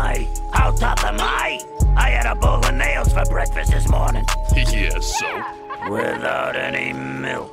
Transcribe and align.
my, 0.00 0.26
out 0.54 0.82
of 0.82 1.00
the 1.02 1.12
my. 1.12 1.60
I 1.94 2.08
had 2.08 2.24
a 2.24 2.34
bowl 2.34 2.64
of 2.64 2.74
nails 2.74 3.12
for 3.12 3.22
breakfast 3.26 3.70
this 3.70 3.86
morning. 3.88 4.24
yes, 4.56 5.18
so? 5.18 5.44
Without 5.90 6.56
any 6.56 6.94
milk. 6.94 7.52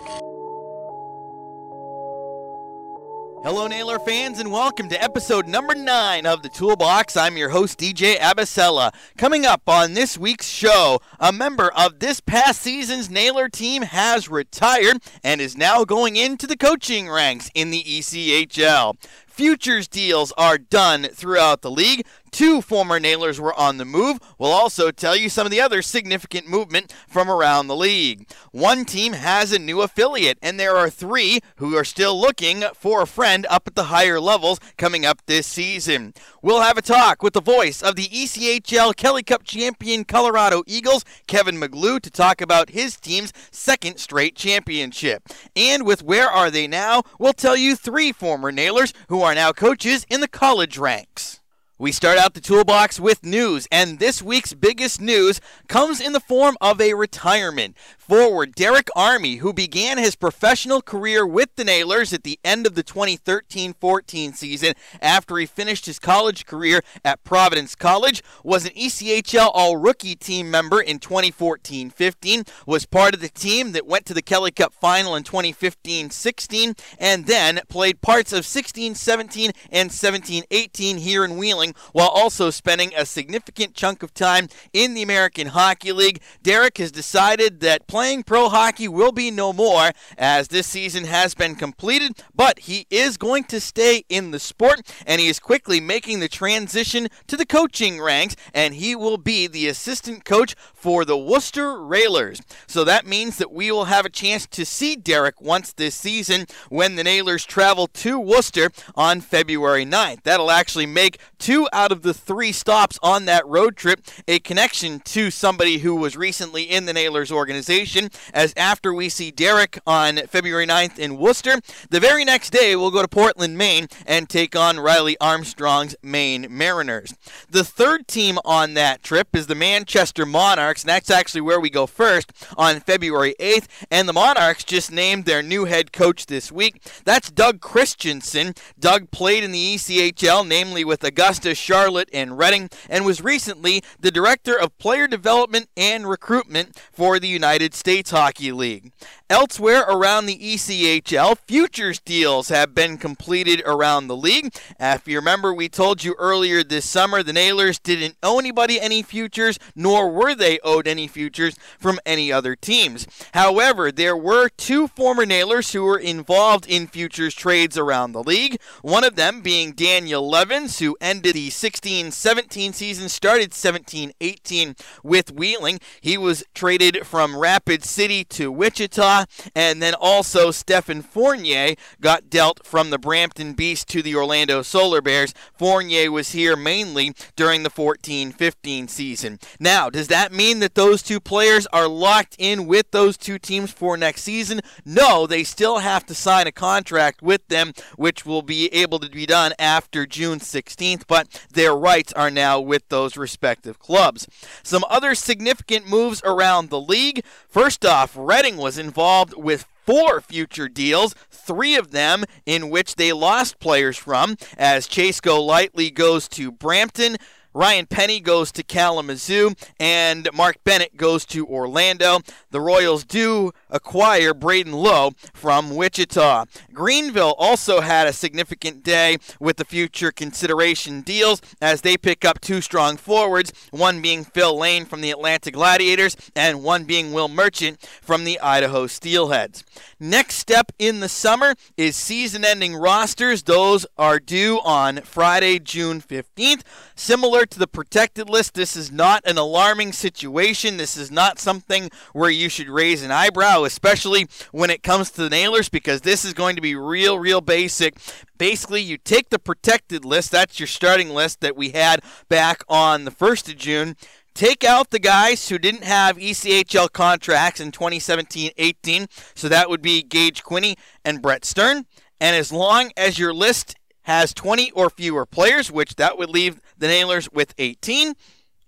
Hello, 3.43 3.68
Nailer 3.68 3.99
fans, 3.99 4.39
and 4.39 4.52
welcome 4.52 4.88
to 4.89 5.02
episode 5.02 5.47
number 5.47 5.75
nine 5.75 6.25
of 6.25 6.41
the 6.41 6.49
Toolbox. 6.49 7.18
I'm 7.18 7.38
your 7.38 7.49
host, 7.49 7.79
DJ 7.79 8.18
Abisalih. 8.18 8.93
Coming 9.18 9.45
up 9.45 9.61
on 9.68 9.93
this 9.93 10.18
week's 10.18 10.50
show, 10.50 11.00
a 11.20 11.34
member 11.34 11.70
of 11.71 12.00
this 12.00 12.20
past 12.21 12.61
season's 12.61 13.09
Nailer 13.09 13.50
team 13.50 13.84
has 13.84 14.29
retired 14.29 14.98
and 15.23 15.41
is 15.41 15.57
now 15.57 15.84
going 15.86 16.16
into 16.16 16.48
the 16.48 16.57
coaching 16.57 17.09
ranks 17.09 17.50
in 17.54 17.71
the 17.71 17.84
ECHL. 17.84 18.95
Futures 19.27 19.88
deals 19.88 20.32
are 20.36 20.57
done 20.57 21.03
throughout 21.03 21.61
the 21.61 21.70
league. 21.70 22.07
Two 22.31 22.62
former 22.62 22.99
Nailers 22.99 23.40
were 23.40 23.54
on 23.54 23.77
the 23.77 23.86
move. 23.86 24.20
We'll 24.38 24.52
also 24.52 24.91
tell 24.91 25.16
you 25.16 25.30
some 25.30 25.45
of 25.45 25.52
the 25.52 25.62
other 25.62 25.81
significant 25.81 26.48
movement 26.48 26.94
from 27.08 27.30
around 27.30 27.68
the 27.68 27.76
league. 27.76 28.30
One 28.52 28.85
team 28.85 29.13
has 29.13 29.52
a 29.52 29.59
new 29.59 29.81
affiliate, 29.81 30.38
and 30.41 30.59
there 30.59 30.76
are 30.76 30.90
three 30.90 31.40
who 31.58 31.76
are 31.76 31.84
still 31.84 32.20
looking 32.20 32.63
for 32.76 33.02
a 33.02 33.08
friend 33.08 33.45
up 33.49 33.68
at 33.68 33.76
the 33.76 33.85
higher 33.85 34.20
levels 34.20 34.59
coming 34.77 35.05
up 35.05 35.21
this 35.26 35.48
season. 35.48 36.13
We'll 36.41 36.62
have 36.62 36.77
a 36.77 36.82
talk 36.82 37.23
with 37.23 37.34
the 37.34 37.41
voice 37.41 37.82
of 37.82 37.95
the 37.95 38.08
ECHL 38.08 38.96
Kelly 38.96 39.23
Cup 39.23 39.44
champion 39.44 40.04
Colorado 40.04 40.63
Eagles, 40.68 41.05
Kevin 41.27 41.57
McGlue, 41.59 42.02
to 42.02 42.12
talk 42.12 42.41
about 42.41 42.71
his 42.71 42.98
team's 42.98 43.34
second 43.52 43.98
straight 43.98 44.35
championship. 44.35 45.23
And 45.55 45.85
with 45.85 46.04
Where 46.04 46.30
Are 46.30 46.52
They 46.52 46.68
Now, 46.68 47.04
we'll 47.20 47.34
tell 47.34 47.55
you 47.55 47.76
three 47.76 48.12
former 48.12 48.52
Nailers 48.52 48.94
who 49.09 49.21
are 49.21 49.35
now 49.35 49.52
coaches 49.52 50.05
in 50.09 50.21
the 50.21 50.27
college 50.27 50.77
ranks. 50.77 51.40
We 51.80 51.91
start 51.91 52.17
out 52.17 52.34
the 52.34 52.41
toolbox 52.41 52.99
with 52.99 53.24
news, 53.24 53.68
and 53.71 53.99
this 53.99 54.20
week's 54.20 54.55
biggest 54.55 54.99
news 54.99 55.40
comes 55.68 56.01
in 56.01 56.12
the 56.12 56.20
form 56.20 56.57
of 56.60 56.82
a 56.82 56.96
retirement. 56.96 57.77
Forward 57.99 58.55
Derek 58.55 58.88
Army, 58.96 59.35
who 59.35 59.54
began 59.54 59.99
his 59.99 60.16
professional 60.16 60.82
career 60.82 61.24
with 61.24 61.55
the 61.55 61.63
Nailers 61.63 62.13
at 62.13 62.24
the 62.24 62.40
end 62.43 62.66
of 62.66 62.74
the 62.74 62.82
2013 62.82 63.76
14 63.79 64.34
season 64.34 64.74
after 65.03 65.38
he 65.38 65.46
finished 65.46 65.85
his 65.85 66.00
college 66.00 66.47
career 66.47 66.81
at 67.06 67.24
Providence 67.24 67.75
College, 67.75 68.23
was 68.44 68.66
an 68.66 68.72
ECHL 68.72 69.51
All 69.53 69.78
Rookie 69.78 70.16
team 70.16 70.50
member 70.50 70.81
in 70.81 70.97
2014 70.97 71.91
15, 71.91 72.44
was 72.66 72.88
part 72.88 73.13
of 73.13 73.22
the 73.22 73.29
team 73.29 73.73
that 73.73 73.85
went 73.85 74.07
to 74.07 74.16
the 74.16 74.23
Kelly 74.23 74.51
Cup 74.51 74.73
final 74.73 75.16
in 75.16 75.22
2015 75.22 76.09
16, 76.09 76.73
and 76.97 77.28
then 77.28 77.59
played 77.69 78.01
parts 78.01 78.34
of 78.34 78.47
16 78.47 78.96
17 78.96 79.51
and 79.69 79.91
17 79.91 80.44
18 80.50 80.97
here 80.97 81.23
in 81.23 81.38
Wheeling 81.38 81.66
while 81.91 82.09
also 82.09 82.50
spending 82.50 82.94
a 82.96 83.06
significant 83.06 83.73
chunk 83.73 84.03
of 84.03 84.13
time 84.13 84.47
in 84.73 84.94
the 84.94 85.01
American 85.01 85.47
Hockey 85.47 85.91
League. 85.91 86.22
Derek 86.44 86.78
has 86.78 86.91
decided 86.91 87.59
that 87.62 87.88
playing 87.88 88.23
pro 88.23 88.50
hockey 88.50 88.88
will 88.88 89.12
be 89.12 89.31
no 89.31 89.53
more 89.53 89.91
as 90.18 90.47
this 90.47 90.68
season 90.68 91.06
has 91.06 91.34
been 91.34 91.56
completed, 91.56 92.13
but 92.35 92.59
he 92.59 92.85
is 92.90 93.18
going 93.18 93.44
to 93.45 93.59
stay 93.59 94.03
in 94.09 94.31
the 94.31 94.40
sport 94.40 94.81
and 95.06 95.22
he 95.22 95.28
is 95.28 95.40
quickly 95.40 95.79
making 95.79 96.19
the 96.19 96.28
transition 96.28 97.07
to 97.28 97.38
the 97.38 97.45
coaching 97.45 98.01
ranks 98.01 98.35
and 98.53 98.75
he 98.75 98.95
will 98.95 99.18
be 99.18 99.47
the 99.47 99.68
assistant 99.68 100.25
coach 100.25 100.56
for 100.73 101.06
the 101.06 101.18
Worcester 101.18 101.81
Railers. 101.81 102.41
So 102.68 102.84
that 102.84 103.06
means 103.06 103.38
that 103.38 103.51
we 103.51 103.72
will 103.72 103.85
have 103.85 104.06
a 104.06 104.09
chance 104.09 104.45
to 104.47 104.66
see 104.66 104.95
Derek 104.95 105.41
once 105.41 105.73
this 105.73 105.95
season 105.95 106.45
when 106.69 106.95
the 106.95 107.03
Nailers 107.03 107.45
travel 107.45 107.88
to 107.88 108.19
Worcester 108.19 108.69
on 108.95 109.22
February 109.22 109.85
9th. 109.85 110.23
That'll 110.23 110.51
actually 110.51 110.85
make 110.85 111.19
two 111.40 111.56
out 111.74 111.91
of 111.91 112.02
the 112.02 112.13
three 112.13 112.52
stops 112.52 113.00
on 113.02 113.25
that 113.25 113.47
road 113.47 113.75
trip 113.75 114.02
a 114.28 114.40
connection 114.40 115.00
to 115.00 115.31
somebody 115.31 115.80
who 115.80 115.96
was 115.96 116.16
recently 116.16 116.63
in 116.63 116.85
the 116.85 116.94
Nailers 116.94 117.31
organization. 117.31 118.09
As 118.34 118.53
after 118.56 118.94
we 118.94 119.09
see 119.09 119.31
Derek 119.31 119.79
on 119.88 120.17
February 120.28 120.67
9th 120.67 121.00
in 121.00 121.17
Worcester, 121.17 121.59
the 121.90 122.00
very 122.00 122.23
next 122.25 122.51
day 122.51 122.75
we'll 122.75 122.91
go 122.91 123.01
to 123.01 123.07
Portland, 123.07 123.57
Maine 123.57 123.88
and 124.06 124.29
take 124.29 124.56
on 124.56 124.79
Riley 124.79 125.17
Armstrong's 125.19 125.96
Maine 126.03 126.47
Mariners. 126.50 127.13
The 127.50 127.63
third 127.63 128.07
team 128.07 128.38
on 128.46 128.73
that 128.75 129.01
trip 129.03 129.35
is 129.35 129.47
the 129.47 129.56
Manchester 129.56 130.25
Monarchs, 130.25 130.84
and 130.84 130.90
that's 130.90 131.09
actually 131.09 131.41
where 131.41 131.59
we 131.59 131.69
go 131.69 131.88
first 131.88 132.31
on 132.57 132.79
February 132.81 133.35
8th. 133.40 133.67
And 133.90 134.07
the 134.07 134.13
Monarchs 134.13 134.63
just 134.63 134.91
named 134.91 135.25
their 135.25 135.41
new 135.41 135.66
head 135.66 135.91
coach 135.91 136.25
this 136.25 136.51
week. 136.51 136.81
That's 137.06 137.31
Doug 137.31 137.62
Christensen. 137.62 138.53
Doug 138.79 139.12
played 139.12 139.44
in 139.44 139.51
the 139.51 139.75
ECHL, 139.75 140.47
namely 140.47 140.84
with 140.84 141.03
Augusta, 141.03 141.47
Charlotte, 141.56 142.09
and 142.13 142.38
Reading, 142.38 142.69
and 142.90 143.06
was 143.06 143.22
recently 143.22 143.84
the 144.00 144.12
director 144.12 144.58
of 144.58 144.78
player 144.78 145.08
development 145.08 145.69
and 145.75 146.09
recruitment 146.09 146.78
for 146.91 147.19
the 147.19 147.28
United 147.28 147.74
States 147.74 148.12
Hockey 148.12 148.52
League. 148.52 148.91
Elsewhere 149.30 149.81
around 149.81 150.25
the 150.25 150.38
ECHL, 150.38 151.38
futures 151.47 152.00
deals 152.00 152.50
have 152.50 152.74
been 152.74 152.97
completed 152.97 153.62
around 153.66 154.08
the 154.08 154.16
league. 154.16 154.53
If 154.80 155.08
you 155.08 155.18
remember, 155.18 155.53
we 155.53 155.68
told 155.68 156.03
you 156.03 156.16
earlier 156.18 156.63
this 156.63 156.90
summer 156.90 157.24
the 157.24 157.34
Nailers 157.34 157.78
didn't 157.78 158.16
owe 158.24 158.40
anybody 158.40 158.79
any 158.79 159.03
futures, 159.03 159.59
nor 159.75 160.09
were 160.09 160.34
they 160.34 160.59
owed 160.64 160.88
any 160.88 161.08
futures 161.08 161.58
from 161.78 162.00
any 162.06 162.31
other 162.31 162.56
teams. 162.56 163.06
However, 163.34 163.91
there 163.91 164.16
were 164.16 164.50
two 164.50 164.88
former 164.88 165.25
Nailers 165.25 165.74
who 165.74 165.84
were 165.84 166.00
involved 166.00 166.66
in 166.68 166.88
futures 166.88 167.35
trades 167.35 167.78
around 167.78 168.12
the 168.12 168.24
league. 168.24 168.59
One 168.81 169.03
of 169.03 169.16
them 169.16 169.41
being 169.41 169.74
Daniel 169.74 170.28
Levins, 170.28 170.79
who 170.79 170.97
ended 171.02 171.35
the 171.37 171.51
16 171.51 172.09
17 172.09 172.73
season, 172.73 173.09
started 173.09 173.53
17 173.53 174.11
18 174.19 174.75
with 175.03 175.31
Wheeling. 175.31 175.79
He 176.01 176.17
was 176.17 176.43
traded 176.55 177.05
from 177.05 177.37
Rapid 177.37 177.83
City 177.83 178.23
to 178.23 178.51
Wichita, 178.51 179.25
and 179.53 179.79
then 179.79 179.93
also 179.93 180.49
Stephen 180.49 181.03
Fournier 181.03 181.75
got 182.01 182.31
dealt 182.31 182.65
from 182.65 182.89
the 182.89 182.97
Brampton 182.97 183.53
Beast 183.53 183.87
to 183.89 184.01
the 184.01 184.15
Orlando 184.15 184.63
Solar 184.63 184.99
Bears. 184.99 185.35
Fournier 185.59 186.11
was 186.11 186.31
here 186.31 186.55
mainly 186.55 187.13
during 187.35 187.61
the 187.61 187.69
14 187.69 188.31
15 188.31 188.87
season. 188.87 189.37
Now, 189.59 189.91
does 189.91 190.07
that 190.07 190.33
mean 190.33 190.57
that 190.61 190.73
those 190.73 191.03
two 191.03 191.19
players 191.19 191.67
are 191.67 191.87
locked 191.87 192.35
in 192.39 192.65
with 192.65 192.89
those 192.89 193.15
two 193.15 193.37
teams 193.37 193.71
for 193.71 193.95
next 193.95 194.23
season? 194.23 194.61
No, 194.83 195.27
they 195.27 195.43
still 195.43 195.77
have 195.77 196.03
to 196.07 196.15
sign 196.15 196.47
a 196.47 196.51
contract 196.51 197.21
with 197.21 197.47
them, 197.47 197.73
which 197.95 198.25
will 198.25 198.41
be 198.41 198.73
able 198.73 198.97
to 198.97 199.09
be 199.11 199.27
done 199.27 199.53
after 199.59 200.07
June 200.07 200.39
16th, 200.39 201.03
but 201.07 201.26
their 201.51 201.75
rights 201.75 202.13
are 202.13 202.31
now 202.31 202.59
with 202.59 202.88
those 202.89 203.17
respective 203.17 203.79
clubs. 203.79 204.27
Some 204.63 204.83
other 204.89 205.15
significant 205.15 205.89
moves 205.89 206.21
around 206.23 206.69
the 206.69 206.81
league. 206.81 207.23
First 207.47 207.85
off, 207.85 208.15
Reading 208.17 208.57
was 208.57 208.77
involved 208.77 209.33
with 209.35 209.66
four 209.85 210.19
future 210.19 210.67
deals, 210.67 211.16
three 211.31 211.75
of 211.75 211.91
them 211.91 212.25
in 212.45 212.69
which 212.69 212.95
they 212.95 213.13
lost 213.13 213.59
players 213.59 213.97
from, 213.97 214.35
as 214.57 214.85
Chase 214.85 215.21
Golightly 215.21 215.89
goes 215.89 216.27
to 216.29 216.51
Brampton. 216.51 217.16
Ryan 217.57 217.88
Penny 217.88 218.19
goes 218.19 218.51
to 218.51 218.62
Kalamazoo, 218.62 219.56
and 219.79 220.29
Mark 220.31 220.57
Bennett 220.63 220.95
goes 220.95 221.25
to 221.25 221.47
Orlando. 221.47 222.19
The 222.51 222.62
Royals 222.62 223.03
do 223.03 223.51
acquire 223.72 224.35
Braden 224.35 224.73
Lowe 224.73 225.13
from 225.34 225.75
Wichita. 225.75 226.46
Greenville 226.72 227.34
also 227.40 227.81
had 227.81 228.06
a 228.06 228.13
significant 228.13 228.84
day 228.84 229.17
with 229.40 229.57
the 229.57 229.66
future 229.66 230.12
consideration 230.12 231.01
deals 231.01 231.41
as 231.59 231.81
they 231.81 231.97
pick 231.97 232.23
up 232.23 232.40
two 232.40 232.62
strong 232.62 232.96
forwards, 232.96 233.51
one 233.72 234.03
being 234.03 234.23
Phil 234.23 234.56
Lane 234.56 234.85
from 234.85 235.01
the 235.01 235.09
Atlanta 235.09 235.50
Gladiators 235.50 236.16
and 236.35 236.63
one 236.63 236.84
being 236.84 237.12
Will 237.12 237.28
Merchant 237.28 237.81
from 238.03 238.23
the 238.23 238.40
Idaho 238.40 238.85
Steelheads. 238.85 239.63
Next 240.00 240.35
step 240.35 240.72
in 240.78 241.00
the 241.00 241.09
summer 241.09 241.56
is 241.75 241.96
season 241.96 242.46
ending 242.46 242.75
rosters. 242.75 243.41
Those 243.41 243.84
are 243.97 244.19
due 244.19 244.59
on 244.63 244.97
Friday, 244.97 245.58
June 245.58 246.02
15th. 246.02 246.61
Similar 246.96 247.47
to 247.47 247.58
the 247.58 247.66
protected 247.66 248.29
list, 248.29 248.53
this 248.53 248.76
is 248.76 248.91
not 248.91 249.26
an 249.26 249.40
alarming 249.40 249.94
situation. 249.94 250.78
This 250.78 250.97
is 250.97 251.09
not 251.09 251.40
something 251.40 251.90
where 252.14 252.29
you 252.29 252.47
should 252.47 252.70
raise 252.70 253.02
an 253.02 253.09
eyebrow, 253.09 253.64
especially 253.64 254.28
when 254.52 254.70
it 254.70 254.84
comes 254.84 255.09
to 255.11 255.23
the 255.23 255.32
nailers, 255.32 255.67
because 255.67 256.02
this 256.02 256.24
is 256.24 256.34
going 256.34 256.56
to 256.56 256.62
be 256.62 256.76
real, 256.76 257.18
real 257.18 257.42
basic. 257.42 257.98
Basically, 258.38 258.82
you 258.82 259.00
take 259.00 259.30
the 259.30 259.40
protected 259.40 260.06
list, 260.06 260.30
that's 260.30 260.60
your 260.60 260.68
starting 260.68 261.10
list 261.10 261.42
that 261.42 261.58
we 261.58 261.72
had 261.72 262.04
back 262.30 262.64
on 262.70 263.04
the 263.04 263.12
1st 263.12 263.50
of 263.50 263.58
June. 263.58 263.96
Take 264.38 264.63
out 264.63 264.92
the 264.92 265.00
guys 265.00 265.50
who 265.50 265.57
didn't 265.57 265.84
have 265.84 266.18
ECHL 266.18 266.92
contracts 266.92 267.60
in 267.60 267.72
2017 267.72 268.51
18. 268.56 269.07
So 269.34 269.50
that 269.50 269.68
would 269.68 269.81
be 269.81 270.04
Gage 270.04 270.44
Quinney 270.44 270.78
and 271.04 271.24
Brett 271.24 271.44
Stern. 271.44 271.88
And 272.22 272.36
as 272.36 272.51
long 272.51 272.92
as 272.95 273.18
your 273.18 273.34
list 273.34 273.78
has 274.04 274.36
20 274.36 274.69
or 274.74 274.92
fewer 274.92 275.25
players, 275.25 275.72
which 275.72 275.95
that 275.95 276.19
would 276.19 276.30
leave 276.30 276.62
the 276.78 276.86
Nailers 276.86 277.28
with 277.31 277.56
18, 277.57 278.13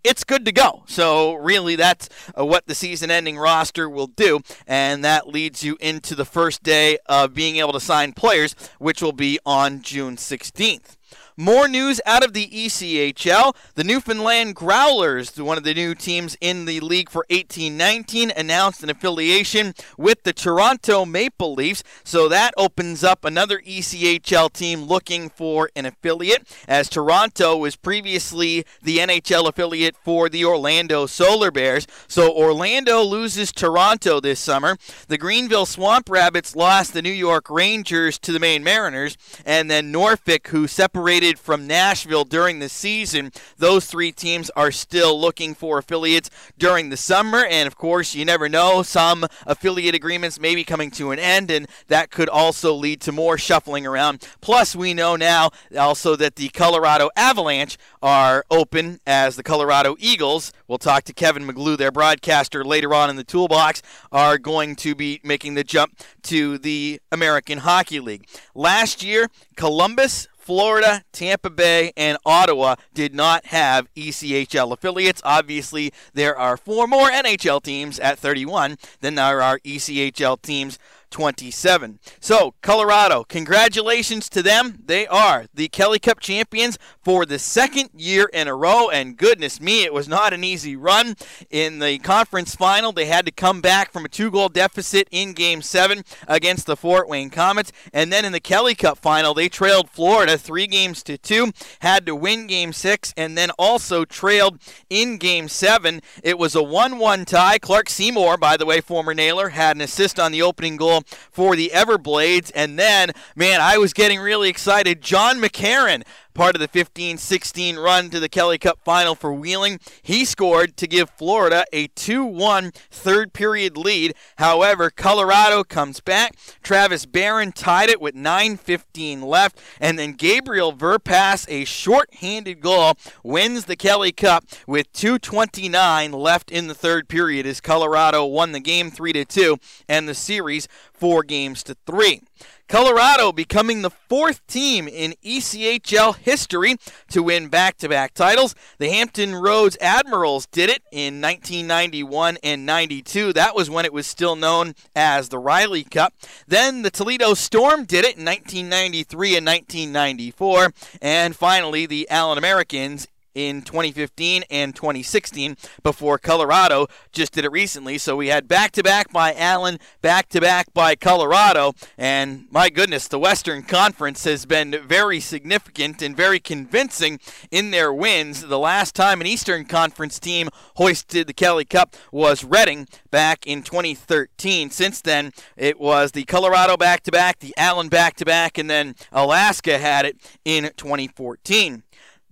it's 0.04 0.24
good 0.24 0.44
to 0.46 0.52
go. 0.52 0.86
So, 0.88 1.36
really, 1.36 1.76
that's 1.76 2.10
uh, 2.36 2.44
what 2.44 2.66
the 2.66 2.74
season 2.74 3.12
ending 3.12 3.38
roster 3.38 3.88
will 3.88 4.08
do. 4.08 4.40
And 4.66 5.06
that 5.06 5.28
leads 5.28 5.64
you 5.64 5.78
into 5.80 6.16
the 6.16 6.26
first 6.26 6.64
day 6.64 6.98
of 7.06 7.36
being 7.36 7.58
able 7.58 7.74
to 7.74 7.80
sign 7.80 8.14
players, 8.14 8.56
which 8.80 9.04
will 9.04 9.12
be 9.12 9.38
on 9.46 9.84
June 9.84 10.16
16th. 10.16 10.98
More 11.42 11.70
news 11.70 12.02
out 12.06 12.22
of 12.22 12.34
the 12.34 12.50
ECHL. 12.50 13.56
The 13.76 13.86
Newfoundland 13.86 14.58
Growlers, 14.58 15.40
one 15.40 15.58
of 15.58 15.64
the 15.64 15.74
new 15.74 15.96
teams 15.96 16.36
in 16.42 16.66
the 16.66 16.82
league 16.82 17.10
for 17.10 17.26
1819, 17.30 18.34
announced 18.36 18.84
an 18.84 18.90
affiliation 18.90 19.74
with 19.98 20.24
the 20.24 20.34
Toronto 20.34 21.06
Maple 21.06 21.54
Leafs. 21.54 21.82
So 22.04 22.28
that 22.28 22.54
opens 22.58 23.06
up 23.06 23.24
another 23.24 23.60
ECHL 23.60 24.52
team 24.52 24.84
looking 24.84 25.30
for 25.30 25.70
an 25.78 25.86
affiliate, 25.86 26.46
as 26.68 26.90
Toronto 26.90 27.56
was 27.56 27.78
previously 27.78 28.66
the 28.82 28.98
NHL 28.98 29.48
affiliate 29.48 29.96
for 29.96 30.28
the 30.28 30.44
Orlando 30.44 31.06
Solar 31.06 31.52
Bears. 31.52 31.88
So 32.10 32.36
Orlando 32.36 33.02
loses 33.02 33.54
Toronto 33.54 34.20
this 34.20 34.42
summer. 34.42 34.76
The 35.08 35.18
Greenville 35.18 35.66
Swamp 35.66 36.10
Rabbits 36.10 36.54
lost 36.54 36.92
the 36.92 37.02
New 37.02 37.10
York 37.10 37.50
Rangers 37.50 38.20
to 38.20 38.34
the 38.34 38.42
Maine 38.42 38.62
Mariners, 38.62 39.16
and 39.46 39.72
then 39.72 39.90
Norfolk, 39.90 40.50
who 40.50 40.68
separated 40.68 41.29
from 41.38 41.68
Nashville 41.68 42.24
during 42.24 42.60
the 42.60 42.70
season. 42.70 43.32
Those 43.58 43.86
three 43.86 44.12
teams 44.12 44.50
are 44.56 44.72
still 44.72 45.20
looking 45.20 45.54
for 45.54 45.78
affiliates 45.78 46.30
during 46.58 46.90
the 46.90 46.98
summer, 46.98 47.46
and 47.46 47.68
of 47.68 47.76
course, 47.76 48.16
you 48.16 48.26
never 48.26 48.50
know. 48.50 48.82
Some 48.82 49.26
affiliate 49.46 49.96
agreements 49.96 50.40
may 50.40 50.56
be 50.56 50.64
coming 50.64 50.90
to 50.92 51.12
an 51.12 51.20
end, 51.20 51.52
and 51.52 51.68
that 51.88 52.10
could 52.10 52.30
also 52.30 52.74
lead 52.74 53.02
to 53.02 53.12
more 53.12 53.38
shuffling 53.38 53.86
around. 53.86 54.26
Plus, 54.42 54.76
we 54.76 54.94
know 54.94 55.16
now 55.16 55.52
also 55.78 56.16
that 56.16 56.38
the 56.38 56.50
Colorado 56.50 57.10
Avalanche 57.16 57.78
are 58.02 58.46
open 58.50 59.00
as 59.06 59.36
the 59.36 59.44
Colorado 59.44 59.96
Eagles. 60.00 60.54
We'll 60.68 60.78
talk 60.78 61.04
to 61.04 61.14
Kevin 61.14 61.46
McGlue, 61.46 61.78
their 61.78 61.92
broadcaster, 61.92 62.64
later 62.64 62.94
on 62.94 63.10
in 63.10 63.18
the 63.18 63.24
toolbox, 63.24 63.82
are 64.12 64.38
going 64.38 64.76
to 64.78 64.96
be 64.96 65.20
making 65.24 65.56
the 65.56 65.64
jump 65.64 66.00
to 66.24 66.58
the 66.58 67.02
American 67.12 67.60
Hockey 67.60 68.00
League. 68.00 68.28
Last 68.56 69.04
year, 69.04 69.28
Columbus 69.56 70.28
Florida, 70.40 71.04
Tampa 71.12 71.50
Bay, 71.50 71.92
and 71.96 72.18
Ottawa 72.26 72.76
did 72.94 73.14
not 73.14 73.48
have 73.48 73.94
ECHL 73.94 74.72
affiliates. 74.72 75.22
Obviously, 75.24 75.94
there 76.14 76.36
are 76.36 76.58
four 76.58 76.88
more 76.88 77.10
NHL 77.10 77.62
teams 77.62 78.00
at 78.00 78.18
31 78.18 78.78
than 79.02 79.16
there 79.16 79.42
are 79.42 79.60
ECHL 79.60 80.42
teams 80.42 80.80
27. 81.12 82.00
So, 82.20 82.54
Colorado, 82.62 83.24
congratulations 83.24 84.30
to 84.30 84.42
them. 84.42 84.80
They 84.86 85.08
are 85.08 85.46
the 85.54 85.68
Kelly 85.68 86.00
Cup 86.00 86.20
champions 86.20 86.78
for 87.10 87.26
the 87.26 87.40
second 87.40 87.90
year 87.98 88.30
in 88.34 88.48
a 88.48 88.54
row, 88.54 88.88
and 88.92 89.18
goodness 89.18 89.60
me, 89.60 89.84
it 89.84 89.92
was 89.92 90.08
not 90.08 90.32
an 90.32 90.44
easy 90.44 90.76
run. 90.76 91.16
In 91.50 91.80
the 91.80 91.98
conference 91.98 92.56
final, 92.56 92.92
they 92.92 93.08
had 93.08 93.26
to 93.26 93.32
come 93.32 93.62
back 93.62 93.92
from 93.92 94.06
a 94.06 94.08
two 94.08 94.30
goal 94.30 94.48
deficit 94.48 95.08
in 95.10 95.34
Game 95.34 95.64
7 95.64 96.04
against 96.28 96.68
the 96.68 96.78
Fort 96.78 97.10
Wayne 97.10 97.32
Comets. 97.32 97.72
and 97.94 98.14
then 98.14 98.26
in 98.26 98.32
the 98.32 98.40
Kelly 98.40 98.76
Cup 98.76 99.00
final, 99.00 99.34
they 99.34 99.50
trailed 99.50 99.90
Florida 99.90 100.38
three 100.38 100.68
games 100.68 101.02
to 101.02 101.18
two, 101.18 101.52
had 101.80 102.06
to 102.06 102.16
win 102.16 102.46
Game 102.46 102.72
6, 102.72 103.12
and 103.18 103.36
then 103.36 103.50
also 103.58 104.06
trailed 104.06 104.60
in 104.88 105.18
Game 105.18 105.48
7. 105.48 106.02
It 106.22 106.38
was 106.38 106.54
a 106.54 106.62
1 106.62 107.00
1 107.00 107.26
tie. 107.26 107.58
Clark 107.58 107.90
Seymour, 107.90 108.38
by 108.38 108.56
the 108.56 108.68
way, 108.68 108.82
former 108.82 109.16
nailer, 109.16 109.50
had 109.50 109.76
an 109.76 109.82
assist 109.82 110.20
on 110.20 110.32
the 110.32 110.44
opening 110.44 110.78
goal 110.78 111.02
for 111.32 111.56
the 111.56 111.72
Everblades. 111.74 112.52
And 112.54 112.78
then, 112.78 113.14
man, 113.36 113.62
I 113.62 113.80
was 113.80 113.94
getting 113.94 114.20
really 114.20 114.48
excited. 114.48 115.02
John 115.02 115.42
McCarron 115.42 116.04
part 116.34 116.56
of 116.56 116.62
the 116.62 116.68
15 116.68 117.18
16 117.18 117.78
run 117.78 118.10
to 118.10 118.20
the 118.20 118.30
Kelly 118.30 118.58
Cup 118.58 118.80
final 118.84 119.16
for 119.16 119.34
Wheeling. 119.34 119.80
He 120.02 120.26
scored 120.26 120.78
to 120.78 120.88
give 120.88 121.10
Florida 121.10 121.66
a 121.74 121.88
2 121.88 122.26
1 122.26 122.72
third 122.90 123.34
period 123.34 123.78
lead. 123.78 124.16
However, 124.38 124.90
Colorado 124.90 125.64
comes 125.64 126.00
back. 126.00 126.36
Travis 126.64 127.06
Barron 127.06 127.52
tied 127.52 127.90
it 127.90 128.02
with 128.02 128.16
9.15 128.16 129.24
left. 129.24 129.60
And 129.80 130.00
then 130.00 130.14
Gabriel 130.14 130.74
Verpaelst, 130.74 131.46
a 131.50 131.66
short 131.66 132.14
handed 132.16 132.62
goal, 132.62 132.96
wins 133.24 133.66
the 133.66 133.76
Kelly 133.76 134.12
Cup 134.12 134.46
with 134.66 134.92
2.29 134.94 136.14
left 136.14 136.52
in 136.52 136.68
the 136.68 136.76
third 136.76 137.08
period 137.08 137.46
as 137.46 137.62
Colorado 137.62 138.26
won 138.26 138.52
the 138.52 138.60
game 138.60 138.90
3 138.90 139.10
2 139.26 139.58
and 139.88 140.08
the 140.08 140.14
series 140.14 140.68
4 141.00 141.24
games 141.24 141.64
to 141.64 141.76
3. 141.86 142.22
Colorado 142.68 143.32
becoming 143.32 143.82
the 143.82 143.90
fourth 143.90 144.46
team 144.46 144.88
in 144.88 145.16
ECHL 145.26 146.16
history 146.16 146.76
to 147.10 147.24
win 147.24 147.48
back 147.48 147.78
to 147.78 147.90
back 147.90 148.14
titles. 148.14 148.54
The 148.78 148.90
Hampton 148.90 149.34
Roads 149.34 149.76
Admirals 149.82 150.46
did 150.46 150.70
it 150.70 150.84
in 150.92 151.20
1991 151.20 152.38
and 152.44 152.68
92. 152.68 153.34
That 153.34 153.56
was 153.56 153.72
when 153.72 153.86
it 153.86 153.94
was 153.94 154.06
still 154.06 154.36
known 154.36 154.76
as 154.96 155.30
the 155.30 155.40
Riley 155.40 155.84
Cup. 155.84 156.14
Then 156.48 156.84
the 156.84 156.92
Toledo 156.92 157.34
Storm 157.34 157.86
did 157.86 158.06
it 158.06 158.18
in 158.18 158.26
1993 158.26 159.38
and 159.38 159.46
1994. 159.48 160.74
And 161.02 161.36
finally, 161.36 161.88
the 161.88 162.08
Allen 162.12 162.38
Americans 162.38 163.08
in 163.36 163.62
2015 163.62 164.44
and 164.50 164.76
2016 164.76 165.56
before 165.84 166.18
Colorado 166.18 166.88
just 167.12 167.34
did 167.34 167.46
it 167.46 167.52
recently. 167.52 167.98
So 167.98 168.16
we 168.16 168.28
had 168.28 168.48
back 168.48 168.72
to 168.74 168.84
back 168.84 169.12
by 169.12 169.34
Allen, 169.34 169.80
back 170.02 170.30
to 170.30 170.42
back 170.42 170.74
by 170.74 170.96
Colorado. 170.96 171.74
And 171.98 172.46
my 172.52 172.70
goodness, 172.70 173.08
the 173.08 173.20
Western 173.20 173.64
Conference 173.64 174.24
has 174.24 174.46
been 174.46 174.80
very 174.86 175.20
significant 175.20 176.02
and 176.02 176.16
very 176.16 176.40
convincing 176.40 177.20
in 177.52 177.72
their 177.72 177.94
wins. 177.94 178.42
The 178.42 178.60
last 178.60 178.96
time 178.96 179.22
an 179.22 179.28
Eastern 179.28 179.66
Conference 179.66 180.20
team 180.20 180.50
hoisted 180.76 181.28
the 181.28 181.34
Kelly 181.34 181.66
Cup 181.66 181.96
was 182.12 182.44
Reading 182.44 182.88
back 183.12 183.46
in 183.46 183.64
2013. 183.64 184.70
Since 184.70 185.02
then, 185.02 185.32
it 185.56 185.80
was 185.80 186.12
the 186.12 186.24
Colorado 186.26 186.78
back 186.78 187.04
to 187.04 187.12
back, 187.12 187.40
the 187.40 187.54
Allen 187.58 187.90
back 187.90 188.16
to 188.16 188.26
back, 188.26 188.58
and 188.58 188.70
then 188.70 188.96
Alaska 189.12 189.78
had 189.78 190.06
it 190.06 190.18
in 190.46 190.72
2014. 190.76 191.84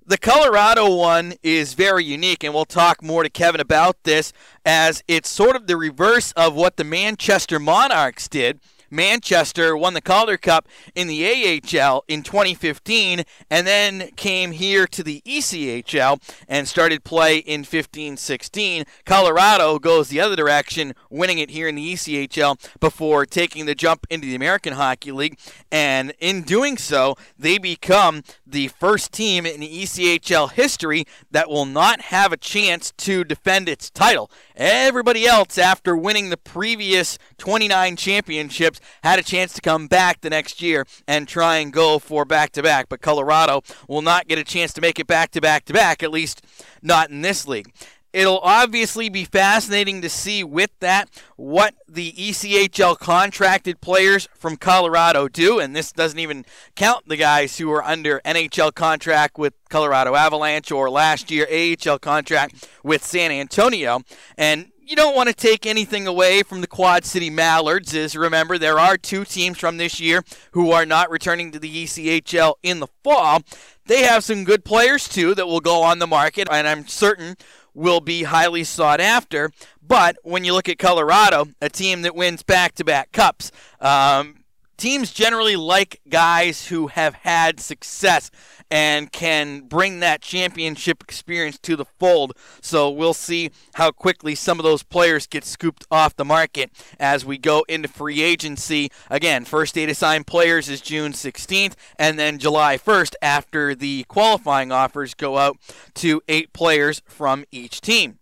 The 0.10 0.18
Colorado 0.18 0.96
one 0.96 1.34
is 1.44 1.74
very 1.74 2.06
unique, 2.06 2.42
and 2.42 2.54
we'll 2.54 2.64
talk 2.64 3.04
more 3.04 3.24
to 3.24 3.30
Kevin 3.30 3.60
about 3.60 4.04
this 4.04 4.32
as 4.66 5.04
it's 5.06 5.28
sort 5.28 5.58
of 5.58 5.68
the 5.68 5.76
reverse 5.76 6.32
of 6.32 6.56
what 6.56 6.78
the 6.78 6.86
Manchester 6.86 7.60
Monarchs 7.60 8.30
did 8.30 8.62
Manchester 8.90 9.76
won 9.76 9.94
the 9.94 10.02
Calder 10.02 10.38
Cup 10.38 10.68
in 10.96 11.08
the 11.08 11.26
AHL 11.26 12.04
in 12.08 12.24
2015 12.24 13.24
and 13.50 13.68
then 13.68 14.10
came 14.16 14.52
here 14.52 14.88
to 14.88 15.04
the 15.04 15.22
ECHL 15.26 16.22
and 16.48 16.68
started 16.68 17.04
play 17.04 17.38
in 17.38 17.64
15 17.64 18.18
16. 18.18 18.86
Colorado 19.06 19.80
goes 19.80 20.10
the 20.10 20.20
other 20.20 20.36
direction, 20.36 20.94
winning 21.10 21.40
it 21.40 21.50
here 21.50 21.68
in 21.68 21.76
the 21.76 21.94
ECHL 21.94 22.58
before 22.80 23.26
taking 23.26 23.66
the 23.66 23.76
jump 23.76 24.06
into 24.10 24.28
the 24.28 24.36
American 24.36 24.74
Hockey 24.74 25.12
League. 25.12 25.38
And 25.72 26.14
in 26.20 26.42
doing 26.44 26.78
so, 26.78 27.16
they 27.38 27.58
become 27.58 28.24
the 28.46 28.68
first 28.70 29.12
team 29.12 29.46
in 29.46 29.62
ECHL 29.62 30.52
history 30.52 31.06
that 31.32 31.50
will 31.50 31.66
not 31.66 32.02
have 32.02 32.32
a 32.32 32.38
chance 32.38 32.92
to 32.98 33.24
defend 33.24 33.70
its 33.70 33.90
title. 33.90 34.30
Everybody 34.60 35.28
else, 35.28 35.60
after 35.60 35.96
winning 35.96 36.32
the 36.32 36.38
previous 36.38 37.20
29 37.38 37.96
championships, 37.96 38.80
had 39.04 39.20
a 39.20 39.24
chance 39.24 39.54
to 39.54 39.62
come 39.62 39.86
back 39.86 40.22
the 40.22 40.32
next 40.32 40.64
year 40.64 40.88
and 41.08 41.28
try 41.28 41.58
and 41.58 41.72
go 41.72 42.00
for 42.00 42.26
back 42.26 42.54
to 42.54 42.64
back. 42.64 42.90
But 42.90 43.00
Colorado 43.00 43.62
will 43.88 44.02
not 44.02 44.28
get 44.28 44.40
a 44.40 44.44
chance 44.44 44.74
to 44.74 44.82
make 44.82 44.98
it 44.98 45.06
back 45.06 45.30
to 45.32 45.42
back 45.42 45.66
to 45.66 45.74
back, 45.74 46.02
at 46.02 46.10
least 46.10 46.44
not 46.82 47.12
in 47.12 47.22
this 47.22 47.48
league. 47.48 47.72
It'll 48.18 48.40
obviously 48.40 49.10
be 49.10 49.26
fascinating 49.26 50.02
to 50.02 50.10
see 50.10 50.44
with 50.44 50.72
that 50.80 51.08
what 51.36 51.76
the 51.88 52.14
ECHL 52.14 52.98
contracted 52.98 53.80
players 53.80 54.28
from 54.34 54.58
Colorado 54.58 55.28
do. 55.28 55.60
And 55.60 55.76
this 55.76 55.92
doesn't 55.92 56.18
even 56.18 56.44
count 56.76 57.08
the 57.08 57.16
guys 57.16 57.60
who 57.60 57.72
are 57.72 57.84
under 57.84 58.20
NHL 58.26 58.74
contract 58.74 59.38
with 59.38 59.54
Colorado 59.70 60.16
Avalanche 60.16 60.72
or 60.72 60.90
last 60.90 61.30
year 61.30 61.48
AHL 61.48 62.00
contract 62.00 62.68
with 62.82 63.06
San 63.06 63.32
Antonio. 63.32 64.02
And 64.36 64.72
you 64.88 64.96
don't 64.96 65.16
want 65.16 65.28
to 65.28 65.36
take 65.36 65.68
anything 65.68 66.08
away 66.08 66.42
from 66.42 66.62
the 66.62 66.68
Quad 66.68 67.06
City 67.06 67.30
Mallards. 67.30 67.94
Is 67.94 68.16
remember 68.16 68.58
there 68.58 68.80
are 68.80 68.98
two 68.98 69.26
teams 69.26 69.60
from 69.60 69.78
this 69.78 70.00
year 70.00 70.24
who 70.54 70.72
are 70.72 70.88
not 70.88 71.12
returning 71.12 71.52
to 71.52 71.60
the 71.60 71.84
ECHL 71.84 72.56
in 72.64 72.80
the 72.80 72.88
fall. 73.04 73.42
They 73.86 74.04
have 74.04 74.24
some 74.24 74.44
good 74.44 74.66
players 74.66 75.08
too 75.08 75.36
that 75.36 75.48
will 75.48 75.60
go 75.60 75.82
on 75.82 76.00
the 76.00 76.08
market, 76.08 76.48
and 76.50 76.68
I'm 76.68 76.88
certain 76.88 77.36
will 77.78 78.02
be 78.02 78.24
highly 78.24 78.64
sought 78.64 79.00
after. 79.00 79.52
But 79.82 80.18
when 80.24 80.44
you 80.44 80.54
look 80.54 80.68
at 80.68 80.80
Colorado, 80.80 81.46
a 81.62 81.70
team 81.70 82.02
that 82.02 82.16
wins 82.16 82.44
back-to-back 82.44 83.12
cups, 83.12 83.52
um, 83.80 84.44
teams 84.78 85.12
generally 85.12 85.56
like 85.56 86.02
guys 86.10 86.68
who 86.68 86.88
have 86.88 87.16
had 87.16 87.60
success 87.60 88.30
and 88.70 89.12
can 89.12 89.62
bring 89.62 90.00
that 90.00 90.22
championship 90.22 91.02
experience 91.02 91.58
to 91.60 91.76
the 91.76 91.86
fold. 91.86 92.34
So 92.62 92.90
we'll 92.90 93.14
see 93.14 93.52
how 93.76 93.92
quickly 93.92 94.36
some 94.36 94.60
of 94.60 94.64
those 94.64 94.84
players 94.84 95.28
get 95.28 95.44
scooped 95.44 95.86
off 95.90 96.16
the 96.16 96.26
market 96.26 96.72
as 97.00 97.26
we 97.26 97.38
go 97.38 97.66
into 97.68 97.88
free 97.88 98.22
agency. 98.22 98.90
Again, 99.10 99.46
first 99.46 99.76
day 99.76 99.86
to 99.86 99.96
sign 99.96 100.24
players 100.24 100.70
is 100.70 100.82
June 100.82 101.14
16th, 101.14 101.76
and 101.98 102.20
then 102.20 102.38
July 102.38 102.78
1st 102.78 103.16
after 103.22 103.74
the 103.74 104.04
qualifying 104.06 104.72
offers 104.72 105.14
go 105.14 105.38
out 105.38 105.58
to 105.96 106.22
eight 106.28 106.54
players 106.54 107.02
from 107.06 107.46
each 107.52 107.82
team. 107.82 108.20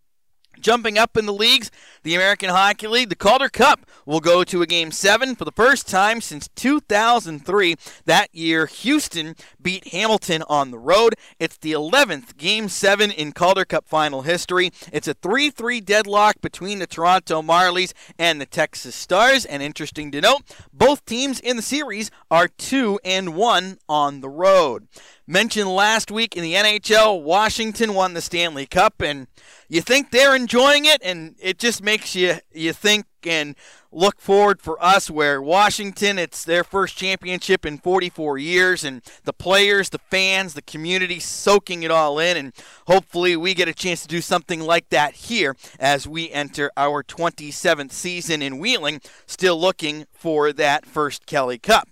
Jumping 0.59 0.97
up 0.97 1.17
in 1.17 1.25
the 1.25 1.33
leagues, 1.33 1.69
the 2.05 2.13
American 2.13 2.51
Hockey 2.51 2.87
League, 2.87 3.09
the 3.09 3.15
Calder 3.15 3.49
Cup 3.49 3.83
will 4.05 4.19
go 4.19 4.43
to 4.43 4.61
a 4.61 4.67
game 4.67 4.91
seven 4.91 5.35
for 5.35 5.43
the 5.43 5.51
first 5.51 5.89
time 5.89 6.21
since 6.21 6.47
2003. 6.49 7.75
That 8.05 8.29
year, 8.31 8.67
Houston 8.67 9.35
beat 9.59 9.87
Hamilton 9.87 10.43
on 10.47 10.69
the 10.69 10.77
road. 10.77 11.15
It's 11.39 11.57
the 11.57 11.71
11th 11.71 12.37
game 12.37 12.69
seven 12.69 13.09
in 13.09 13.31
Calder 13.31 13.65
Cup 13.65 13.87
final 13.87 14.21
history. 14.21 14.71
It's 14.93 15.07
a 15.07 15.15
3 15.15 15.49
3 15.49 15.81
deadlock 15.81 16.41
between 16.41 16.77
the 16.77 16.85
Toronto 16.85 17.41
Marlies 17.41 17.93
and 18.19 18.39
the 18.39 18.45
Texas 18.45 18.93
Stars. 18.93 19.43
And 19.43 19.63
interesting 19.63 20.11
to 20.11 20.21
note, 20.21 20.43
both 20.71 21.05
teams 21.05 21.39
in 21.39 21.55
the 21.55 21.63
series 21.63 22.11
are 22.29 22.47
2 22.47 22.99
and 23.03 23.35
1 23.35 23.79
on 23.89 24.21
the 24.21 24.29
road. 24.29 24.87
Mentioned 25.27 25.73
last 25.73 26.11
week 26.11 26.37
in 26.37 26.43
the 26.43 26.53
NHL, 26.53 27.23
Washington 27.23 27.95
won 27.95 28.13
the 28.13 28.21
Stanley 28.21 28.67
Cup, 28.67 29.01
and 29.01 29.25
you 29.67 29.81
think 29.81 30.11
they're 30.11 30.35
enjoying 30.35 30.85
it, 30.85 31.01
and 31.03 31.33
it 31.39 31.57
just 31.57 31.81
makes 31.81 31.94
you 32.15 32.35
you 32.53 32.73
think 32.73 33.05
and 33.25 33.55
look 33.91 34.19
forward 34.19 34.61
for 34.61 34.81
us 34.83 35.09
where 35.09 35.41
Washington, 35.41 36.19
it's 36.19 36.43
their 36.43 36.63
first 36.63 36.97
championship 36.97 37.65
in 37.65 37.77
44 37.77 38.37
years, 38.37 38.83
and 38.83 39.01
the 39.23 39.33
players, 39.33 39.89
the 39.89 39.99
fans, 39.99 40.53
the 40.53 40.61
community 40.61 41.19
soaking 41.19 41.83
it 41.83 41.91
all 41.91 42.19
in, 42.19 42.37
and 42.37 42.53
hopefully 42.87 43.35
we 43.35 43.53
get 43.53 43.69
a 43.69 43.73
chance 43.73 44.01
to 44.01 44.07
do 44.07 44.21
something 44.21 44.59
like 44.59 44.89
that 44.89 45.13
here 45.13 45.55
as 45.79 46.07
we 46.07 46.29
enter 46.31 46.71
our 46.75 47.03
27th 47.03 47.91
season 47.91 48.41
in 48.41 48.59
Wheeling, 48.59 49.01
still 49.25 49.59
looking 49.59 50.05
for 50.11 50.51
that 50.53 50.85
first 50.85 51.25
Kelly 51.25 51.57
Cup 51.57 51.87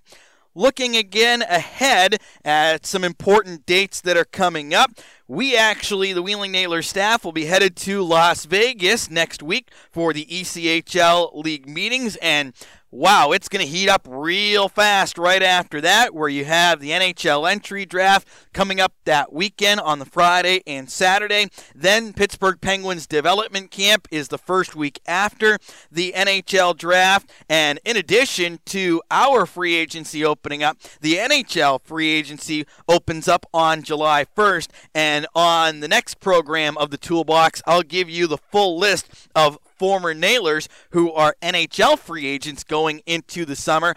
looking 0.56 0.96
again 0.96 1.42
ahead 1.42 2.18
at 2.46 2.86
some 2.86 3.04
important 3.04 3.66
dates 3.66 4.02
that 4.02 4.18
are 4.18 4.26
coming 4.26 4.74
up. 4.74 4.92
We 5.28 5.56
actually, 5.56 6.12
the 6.12 6.22
Wheeling 6.22 6.52
Nailers 6.52 6.90
staff, 6.90 7.24
will 7.24 7.32
be 7.32 7.46
headed 7.46 7.78
to 7.78 8.04
Las 8.04 8.44
Vegas 8.44 9.10
next 9.10 9.42
week 9.42 9.72
for 9.90 10.12
the 10.12 10.26
ECHL 10.26 11.34
League 11.34 11.66
meetings. 11.66 12.18
And 12.18 12.54
wow, 12.94 13.32
it's 13.32 13.50
going 13.50 13.66
to 13.66 13.72
heat 13.72 13.90
up 13.90 14.08
real 14.08 14.70
fast 14.70 15.18
right 15.18 15.42
after 15.42 15.82
that, 15.82 16.14
where 16.14 16.30
you 16.30 16.46
have 16.46 16.80
the 16.80 16.92
NHL 16.92 17.50
entry 17.50 17.86
draft 17.86 18.28
coming 18.54 18.80
up 18.80 18.94
that 19.06 19.34
weekend 19.34 19.80
on 19.80 19.98
the 19.98 20.06
Friday 20.06 20.62
and 20.68 20.90
Saturday. 20.92 21.48
Then 21.74 22.14
Pittsburgh 22.14 22.62
Penguins 22.62 23.08
development 23.08 23.72
camp 23.72 24.08
is 24.12 24.28
the 24.28 24.38
first 24.38 24.76
week 24.76 25.00
after 25.08 25.58
the 25.92 26.14
NHL 26.16 26.78
draft. 26.78 27.32
And 27.50 27.80
in 27.84 27.98
addition 27.98 28.60
to 28.68 29.02
our 29.10 29.48
free 29.48 29.74
agency 29.74 30.24
opening 30.24 30.62
up, 30.62 30.78
the 31.02 31.16
NHL 31.16 31.82
free 31.82 32.10
agency 32.10 32.68
opens 32.88 33.28
up 33.28 33.48
on 33.56 33.82
July 33.82 34.24
1st. 34.38 34.70
And 34.94 35.26
on 35.34 35.80
the 35.80 35.88
next 35.88 36.20
program 36.20 36.78
of 36.78 36.92
the 36.92 36.98
Toolbox, 36.98 37.64
I'll 37.66 37.82
give 37.82 38.08
you 38.08 38.28
the 38.28 38.38
full 38.38 38.78
list 38.78 39.10
of 39.34 39.58
former 39.78 40.14
Nailers 40.14 40.68
who 40.92 41.12
are 41.12 41.36
NHL 41.42 41.98
free 42.00 42.26
agents 42.26 42.64
going 42.64 43.02
into 43.06 43.46
the 43.46 43.56
summer 43.56 43.96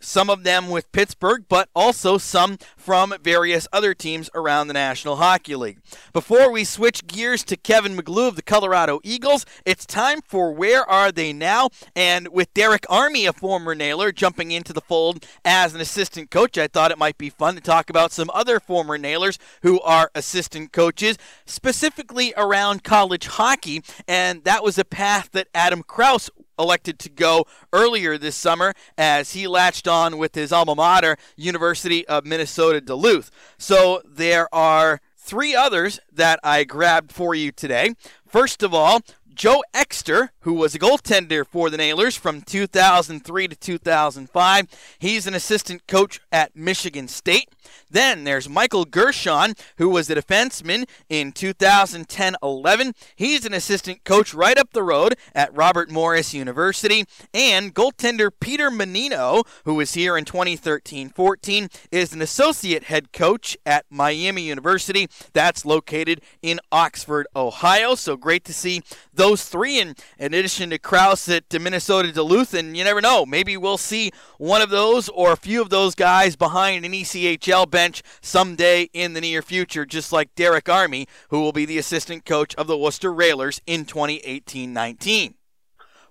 some 0.00 0.30
of 0.30 0.44
them 0.44 0.68
with 0.68 0.90
Pittsburgh, 0.92 1.44
but 1.48 1.68
also 1.74 2.18
some 2.18 2.58
from 2.76 3.14
various 3.22 3.66
other 3.72 3.94
teams 3.94 4.30
around 4.34 4.68
the 4.68 4.74
National 4.74 5.16
Hockey 5.16 5.56
League. 5.56 5.78
Before 6.12 6.50
we 6.50 6.64
switch 6.64 7.06
gears 7.06 7.42
to 7.44 7.56
Kevin 7.56 7.96
McGlue 7.96 8.28
of 8.28 8.36
the 8.36 8.42
Colorado 8.42 9.00
Eagles, 9.02 9.46
it's 9.64 9.86
time 9.86 10.20
for 10.22 10.52
Where 10.52 10.88
Are 10.88 11.10
They 11.10 11.32
Now? 11.32 11.70
And 11.94 12.28
with 12.28 12.52
Derek 12.54 12.84
Army, 12.88 13.26
a 13.26 13.32
former 13.32 13.74
nailer, 13.74 14.12
jumping 14.12 14.50
into 14.50 14.72
the 14.72 14.80
fold 14.80 15.26
as 15.44 15.74
an 15.74 15.80
assistant 15.80 16.30
coach, 16.30 16.58
I 16.58 16.68
thought 16.68 16.90
it 16.90 16.98
might 16.98 17.18
be 17.18 17.30
fun 17.30 17.54
to 17.54 17.60
talk 17.60 17.90
about 17.90 18.12
some 18.12 18.30
other 18.32 18.60
former 18.60 18.98
nailers 18.98 19.38
who 19.62 19.80
are 19.80 20.10
assistant 20.14 20.72
coaches, 20.72 21.18
specifically 21.44 22.32
around 22.36 22.84
college 22.84 23.26
hockey. 23.26 23.82
And 24.06 24.44
that 24.44 24.62
was 24.62 24.78
a 24.78 24.84
path 24.84 25.30
that 25.32 25.48
Adam 25.54 25.82
Krause 25.82 26.30
elected 26.58 26.98
to 27.00 27.08
go 27.08 27.46
earlier 27.72 28.18
this 28.18 28.36
summer 28.36 28.74
as 28.96 29.32
he 29.32 29.46
latched 29.46 29.86
on 29.88 30.18
with 30.18 30.34
his 30.34 30.52
alma 30.52 30.74
mater, 30.74 31.16
University 31.36 32.06
of 32.08 32.24
Minnesota 32.24 32.80
Duluth. 32.80 33.30
So 33.58 34.02
there 34.04 34.52
are 34.54 35.00
three 35.16 35.54
others 35.54 35.98
that 36.12 36.38
I 36.44 36.64
grabbed 36.64 37.12
for 37.12 37.34
you 37.34 37.52
today. 37.52 37.94
First 38.26 38.62
of 38.62 38.72
all, 38.72 39.00
Joe 39.36 39.62
Exter, 39.74 40.32
who 40.40 40.54
was 40.54 40.74
a 40.74 40.78
goaltender 40.78 41.46
for 41.46 41.68
the 41.68 41.76
Nailers 41.76 42.16
from 42.16 42.40
2003 42.40 43.48
to 43.48 43.54
2005. 43.54 44.96
He's 44.98 45.26
an 45.26 45.34
assistant 45.34 45.86
coach 45.86 46.20
at 46.32 46.56
Michigan 46.56 47.06
State. 47.06 47.50
Then 47.90 48.24
there's 48.24 48.48
Michael 48.48 48.84
Gershon, 48.84 49.54
who 49.78 49.88
was 49.88 50.10
a 50.10 50.14
defenseman 50.14 50.86
in 51.08 51.32
2010 51.32 52.36
11. 52.42 52.94
He's 53.14 53.44
an 53.44 53.54
assistant 53.54 54.04
coach 54.04 54.34
right 54.34 54.58
up 54.58 54.72
the 54.72 54.82
road 54.82 55.16
at 55.34 55.56
Robert 55.56 55.90
Morris 55.90 56.34
University. 56.34 57.04
And 57.32 57.74
goaltender 57.74 58.30
Peter 58.38 58.70
Mannino, 58.70 59.46
who 59.64 59.74
was 59.74 59.94
here 59.94 60.16
in 60.16 60.24
2013 60.24 61.08
14, 61.08 61.68
is 61.90 62.12
an 62.12 62.22
associate 62.22 62.84
head 62.84 63.12
coach 63.12 63.56
at 63.64 63.86
Miami 63.90 64.42
University. 64.42 65.08
That's 65.32 65.64
located 65.64 66.20
in 66.42 66.60
Oxford, 66.70 67.26
Ohio. 67.34 67.94
So 67.94 68.16
great 68.16 68.44
to 68.44 68.52
see 68.52 68.82
those 69.12 69.44
three. 69.44 69.80
And 69.80 69.98
in 70.18 70.34
addition 70.34 70.70
to 70.70 70.78
Krause 70.78 71.28
at 71.28 71.44
Minnesota 71.52 72.12
Duluth, 72.12 72.54
and 72.54 72.76
you 72.76 72.84
never 72.84 73.00
know, 73.00 73.24
maybe 73.24 73.56
we'll 73.56 73.78
see 73.78 74.10
one 74.38 74.62
of 74.62 74.70
those 74.70 75.08
or 75.08 75.32
a 75.32 75.36
few 75.36 75.62
of 75.62 75.70
those 75.70 75.94
guys 75.94 76.36
behind 76.36 76.84
an 76.84 76.92
ECHL 76.92 77.55
bench 77.64 78.02
someday 78.20 78.90
in 78.92 79.14
the 79.14 79.20
near 79.20 79.40
future, 79.40 79.86
just 79.86 80.12
like 80.12 80.34
Derek 80.34 80.68
Army, 80.68 81.06
who 81.30 81.40
will 81.40 81.52
be 81.52 81.64
the 81.64 81.78
assistant 81.78 82.26
coach 82.26 82.54
of 82.56 82.66
the 82.66 82.76
Worcester 82.76 83.12
Railers 83.12 83.62
in 83.66 83.86
2018 83.86 84.72
19. 84.72 85.34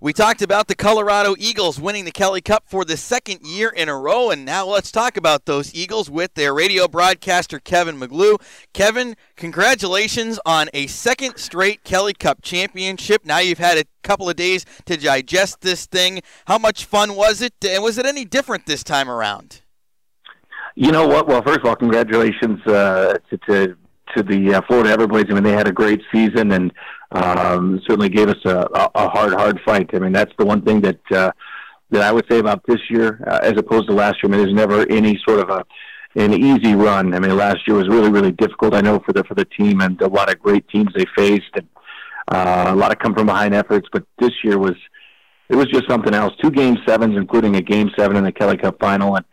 We 0.01 0.11
talked 0.11 0.41
about 0.41 0.67
the 0.67 0.75
Colorado 0.75 1.35
Eagles 1.39 1.79
winning 1.79 2.03
the 2.03 2.11
Kelly 2.11 2.41
Cup 2.41 2.65
for 2.67 2.83
the 2.83 2.97
second 2.97 3.39
year 3.43 3.69
in 3.69 3.87
a 3.87 3.97
row, 3.97 4.29
and 4.29 4.43
now 4.45 4.65
let's 4.65 4.91
talk 4.91 5.15
about 5.15 5.45
those 5.45 5.73
Eagles 5.73 6.09
with 6.09 6.33
their 6.33 6.53
radio 6.53 6.87
broadcaster, 6.87 7.59
Kevin 7.59 7.97
McGlue. 7.97 8.39
Kevin, 8.73 9.15
congratulations 9.37 10.37
on 10.45 10.69
a 10.73 10.87
second 10.87 11.37
straight 11.37 11.83
Kelly 11.85 12.13
Cup 12.13 12.41
championship. 12.41 13.25
Now 13.25 13.39
you've 13.39 13.57
had 13.57 13.77
a 13.77 13.85
couple 14.03 14.29
of 14.29 14.35
days 14.35 14.65
to 14.85 14.97
digest 14.97 15.61
this 15.61 15.85
thing. 15.85 16.21
How 16.45 16.57
much 16.57 16.85
fun 16.85 17.15
was 17.15 17.41
it, 17.41 17.53
and 17.65 17.81
was 17.81 17.97
it 17.97 18.05
any 18.05 18.25
different 18.25 18.65
this 18.65 18.83
time 18.83 19.09
around? 19.09 19.61
You 20.75 20.91
know 20.91 21.07
what? 21.07 21.27
Well, 21.27 21.41
first 21.41 21.59
of 21.59 21.65
all, 21.65 21.75
congratulations 21.75 22.59
uh, 22.67 23.17
to, 23.29 23.37
to 23.49 23.77
to 24.15 24.23
the 24.23 24.55
uh, 24.55 24.61
Florida 24.67 24.95
Everblades. 24.95 25.31
I 25.31 25.33
mean, 25.33 25.43
they 25.43 25.51
had 25.51 25.67
a 25.67 25.71
great 25.71 26.01
season 26.13 26.51
and 26.51 26.71
um, 27.11 27.81
certainly 27.87 28.09
gave 28.09 28.29
us 28.29 28.37
a, 28.45 28.67
a 28.93 29.09
hard, 29.09 29.33
hard 29.33 29.59
fight. 29.65 29.89
I 29.93 29.99
mean, 29.99 30.11
that's 30.11 30.33
the 30.37 30.45
one 30.45 30.61
thing 30.61 30.81
that 30.81 30.99
uh, 31.11 31.31
that 31.91 32.01
I 32.01 32.11
would 32.11 32.25
say 32.29 32.39
about 32.39 32.61
this 32.67 32.79
year 32.89 33.23
uh, 33.25 33.39
as 33.41 33.53
opposed 33.57 33.87
to 33.87 33.93
last 33.93 34.17
year. 34.21 34.31
I 34.33 34.37
mean, 34.37 34.45
there's 34.45 34.53
never 34.53 34.89
any 34.91 35.19
sort 35.25 35.39
of 35.39 35.49
a 35.49 35.65
an 36.17 36.33
easy 36.33 36.75
run. 36.75 37.13
I 37.13 37.19
mean, 37.19 37.35
last 37.35 37.67
year 37.67 37.77
was 37.77 37.89
really, 37.89 38.09
really 38.09 38.31
difficult. 38.31 38.73
I 38.73 38.81
know 38.81 38.99
for 38.99 39.13
the 39.13 39.23
for 39.23 39.35
the 39.35 39.45
team 39.45 39.81
and 39.81 39.99
a 40.01 40.07
lot 40.07 40.29
of 40.29 40.39
great 40.39 40.67
teams 40.69 40.89
they 40.95 41.05
faced, 41.15 41.51
and 41.55 41.67
uh, 42.29 42.65
a 42.69 42.75
lot 42.75 42.91
of 42.91 42.99
come 42.99 43.13
from 43.13 43.27
behind 43.27 43.53
efforts. 43.53 43.87
But 43.91 44.05
this 44.19 44.31
year 44.43 44.57
was 44.57 44.75
it 45.49 45.55
was 45.55 45.67
just 45.67 45.87
something 45.87 46.13
else. 46.13 46.33
Two 46.41 46.51
game 46.51 46.77
sevens, 46.85 47.15
including 47.17 47.55
a 47.55 47.61
game 47.61 47.91
seven 47.97 48.17
in 48.17 48.23
the 48.23 48.31
Kelly 48.31 48.57
Cup 48.57 48.77
final, 48.79 49.15
and 49.15 49.25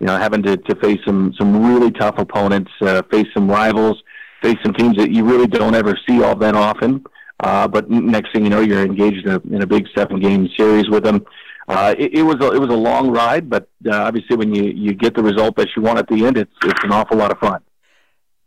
you 0.00 0.06
know 0.06 0.16
having 0.16 0.42
to 0.42 0.56
to 0.56 0.74
face 0.76 1.00
some 1.06 1.34
some 1.38 1.64
really 1.64 1.90
tough 1.90 2.18
opponents, 2.18 2.70
uh, 2.82 3.02
face 3.10 3.26
some 3.34 3.50
rivals, 3.50 4.02
face 4.42 4.56
some 4.62 4.74
teams 4.74 4.96
that 4.96 5.10
you 5.10 5.24
really 5.24 5.46
don't 5.46 5.74
ever 5.74 5.98
see 6.08 6.22
all 6.22 6.36
that 6.36 6.54
often. 6.54 7.04
Uh, 7.40 7.68
but 7.68 7.90
next 7.90 8.32
thing 8.32 8.44
you 8.44 8.50
know, 8.50 8.60
you're 8.60 8.82
engaged 8.82 9.26
in 9.26 9.32
a, 9.32 9.40
in 9.54 9.62
a 9.62 9.66
big 9.66 9.86
seven 9.94 10.20
game 10.20 10.48
series 10.56 10.88
with 10.88 11.04
them. 11.04 11.24
Uh, 11.68 11.94
it, 11.98 12.18
it 12.18 12.22
was 12.22 12.36
a, 12.36 12.52
it 12.52 12.58
was 12.58 12.70
a 12.70 12.76
long 12.76 13.10
ride, 13.10 13.50
but 13.50 13.68
uh, 13.86 14.04
obviously 14.04 14.36
when 14.36 14.54
you, 14.54 14.64
you 14.64 14.94
get 14.94 15.14
the 15.14 15.22
result 15.22 15.56
that 15.56 15.68
you 15.76 15.82
want 15.82 15.98
at 15.98 16.08
the 16.08 16.24
end, 16.24 16.38
it's 16.38 16.52
it's 16.62 16.84
an 16.84 16.92
awful 16.92 17.16
lot 17.16 17.30
of 17.30 17.38
fun. 17.38 17.60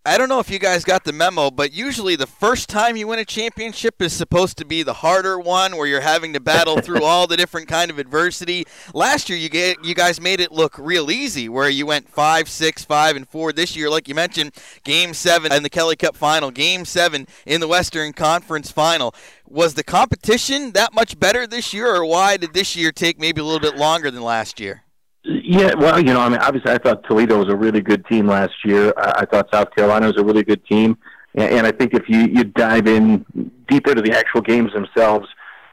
I 0.05 0.17
don't 0.17 0.29
know 0.29 0.39
if 0.39 0.49
you 0.49 0.59
guys 0.59 0.85
got 0.85 1.03
the 1.03 1.11
memo, 1.11 1.51
but 1.51 1.73
usually 1.73 2.15
the 2.15 2.25
first 2.25 2.69
time 2.69 2.95
you 2.95 3.07
win 3.07 3.19
a 3.19 3.25
championship 3.25 4.01
is 4.01 4.13
supposed 4.13 4.57
to 4.59 4.65
be 4.65 4.81
the 4.81 4.93
harder 4.93 5.37
one, 5.37 5.75
where 5.75 5.87
you're 5.87 5.99
having 5.99 6.31
to 6.33 6.39
battle 6.39 6.77
through 6.81 7.03
all 7.03 7.27
the 7.27 7.35
different 7.35 7.67
kind 7.67 7.91
of 7.91 7.99
adversity. 7.99 8.65
Last 8.93 9.27
year, 9.27 9.37
you 9.37 9.49
get 9.49 9.83
you 9.83 9.93
guys 9.93 10.21
made 10.21 10.39
it 10.39 10.53
look 10.53 10.77
real 10.77 11.11
easy, 11.11 11.49
where 11.49 11.67
you 11.67 11.85
went 11.85 12.09
five, 12.09 12.47
six, 12.47 12.85
five, 12.85 13.17
and 13.17 13.27
four. 13.27 13.51
This 13.51 13.75
year, 13.75 13.89
like 13.89 14.07
you 14.07 14.15
mentioned, 14.15 14.53
Game 14.85 15.13
Seven 15.13 15.51
in 15.51 15.63
the 15.63 15.69
Kelly 15.69 15.97
Cup 15.97 16.15
Final, 16.15 16.49
Game 16.49 16.85
Seven 16.85 17.27
in 17.45 17.59
the 17.59 17.67
Western 17.67 18.13
Conference 18.13 18.71
Final. 18.71 19.13
Was 19.45 19.73
the 19.73 19.83
competition 19.83 20.71
that 20.71 20.93
much 20.93 21.19
better 21.19 21.45
this 21.45 21.73
year, 21.73 21.93
or 21.93 22.05
why 22.05 22.37
did 22.37 22.53
this 22.53 22.73
year 22.73 22.93
take 22.93 23.19
maybe 23.19 23.41
a 23.41 23.43
little 23.43 23.59
bit 23.59 23.75
longer 23.75 24.09
than 24.09 24.23
last 24.23 24.61
year? 24.61 24.83
Yeah, 25.23 25.73
well, 25.75 25.99
you 25.99 26.13
know, 26.13 26.21
I 26.21 26.29
mean, 26.29 26.39
obviously, 26.39 26.71
I 26.71 26.77
thought 26.77 27.03
Toledo 27.03 27.37
was 27.37 27.49
a 27.49 27.55
really 27.55 27.81
good 27.81 28.05
team 28.05 28.27
last 28.27 28.53
year. 28.63 28.93
I 28.97 29.21
I 29.21 29.25
thought 29.25 29.49
South 29.53 29.75
Carolina 29.75 30.07
was 30.07 30.17
a 30.17 30.23
really 30.23 30.43
good 30.43 30.65
team, 30.65 30.97
and 31.35 31.67
I 31.67 31.71
think 31.71 31.93
if 31.93 32.07
you 32.07 32.19
you 32.19 32.45
dive 32.45 32.87
in 32.87 33.25
deeper 33.67 33.93
to 33.93 34.01
the 34.01 34.13
actual 34.13 34.41
games 34.41 34.71
themselves, 34.73 35.27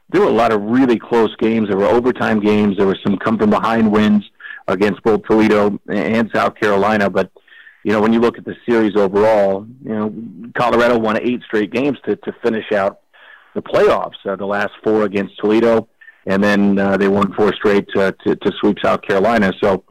there 0.09 0.21
were 0.21 0.27
a 0.27 0.31
lot 0.31 0.51
of 0.51 0.61
really 0.61 0.99
close 0.99 1.33
games. 1.37 1.69
There 1.69 1.77
were 1.77 1.85
overtime 1.85 2.39
games. 2.39 2.77
There 2.77 2.87
were 2.87 2.97
some 3.03 3.17
come 3.17 3.37
from 3.37 3.49
behind 3.49 3.91
wins 3.91 4.29
against 4.67 5.01
both 5.03 5.23
Toledo 5.23 5.79
and 5.87 6.29
South 6.33 6.55
Carolina. 6.55 7.09
But 7.09 7.31
you 7.83 7.93
know, 7.93 8.01
when 8.01 8.11
you 8.11 8.19
look 8.19 8.37
at 8.37 8.45
the 8.45 8.55
series 8.67 8.95
overall, 8.97 9.65
you 9.83 9.95
know, 9.95 10.13
Colorado 10.57 10.97
won 10.97 11.17
eight 11.21 11.41
straight 11.43 11.71
games 11.71 11.97
to 12.05 12.17
to 12.17 12.33
finish 12.43 12.71
out 12.73 12.99
the 13.55 13.61
playoffs. 13.61 14.17
Uh, 14.25 14.35
the 14.35 14.45
last 14.45 14.71
four 14.83 15.03
against 15.03 15.37
Toledo, 15.39 15.87
and 16.27 16.43
then 16.43 16.77
uh, 16.77 16.97
they 16.97 17.07
won 17.07 17.33
four 17.33 17.53
straight 17.53 17.87
to, 17.95 18.15
to, 18.25 18.35
to 18.35 18.51
sweep 18.59 18.77
South 18.83 19.01
Carolina. 19.01 19.51
So, 19.63 19.83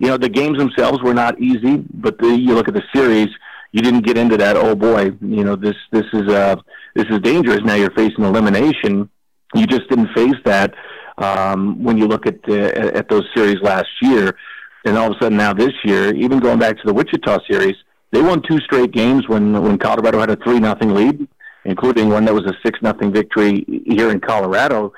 you 0.00 0.08
know, 0.08 0.16
the 0.16 0.28
games 0.28 0.58
themselves 0.58 1.00
were 1.02 1.14
not 1.14 1.40
easy, 1.40 1.84
but 1.92 2.18
the, 2.18 2.28
you 2.28 2.54
look 2.54 2.66
at 2.66 2.74
the 2.74 2.82
series, 2.94 3.28
you 3.72 3.82
didn't 3.82 4.04
get 4.04 4.18
into 4.18 4.36
that. 4.38 4.56
Oh 4.56 4.74
boy, 4.74 5.12
you 5.20 5.44
know 5.44 5.56
this 5.56 5.76
this 5.90 6.04
is 6.12 6.28
uh 6.28 6.56
this 6.94 7.06
is 7.10 7.18
dangerous. 7.20 7.60
Now 7.64 7.74
you're 7.74 7.90
facing 7.92 8.24
elimination. 8.24 9.08
You 9.54 9.66
just 9.66 9.88
didn't 9.88 10.12
face 10.14 10.40
that 10.44 10.74
um, 11.18 11.82
when 11.82 11.96
you 11.96 12.06
look 12.06 12.26
at 12.26 12.38
uh, 12.48 12.98
at 12.98 13.08
those 13.08 13.24
series 13.34 13.60
last 13.62 13.88
year, 14.02 14.36
and 14.84 14.98
all 14.98 15.10
of 15.10 15.16
a 15.16 15.24
sudden 15.24 15.38
now 15.38 15.54
this 15.54 15.72
year, 15.84 16.14
even 16.14 16.38
going 16.38 16.58
back 16.58 16.76
to 16.76 16.82
the 16.84 16.92
Wichita 16.92 17.38
series, 17.50 17.76
they 18.10 18.20
won 18.20 18.42
two 18.42 18.58
straight 18.60 18.92
games 18.92 19.26
when 19.28 19.62
when 19.62 19.78
Colorado 19.78 20.20
had 20.20 20.30
a 20.30 20.36
three 20.36 20.58
nothing 20.58 20.92
lead, 20.94 21.26
including 21.64 22.10
one 22.10 22.26
that 22.26 22.34
was 22.34 22.44
a 22.44 22.54
six 22.64 22.78
nothing 22.82 23.10
victory 23.12 23.64
here 23.86 24.10
in 24.10 24.20
Colorado. 24.20 24.92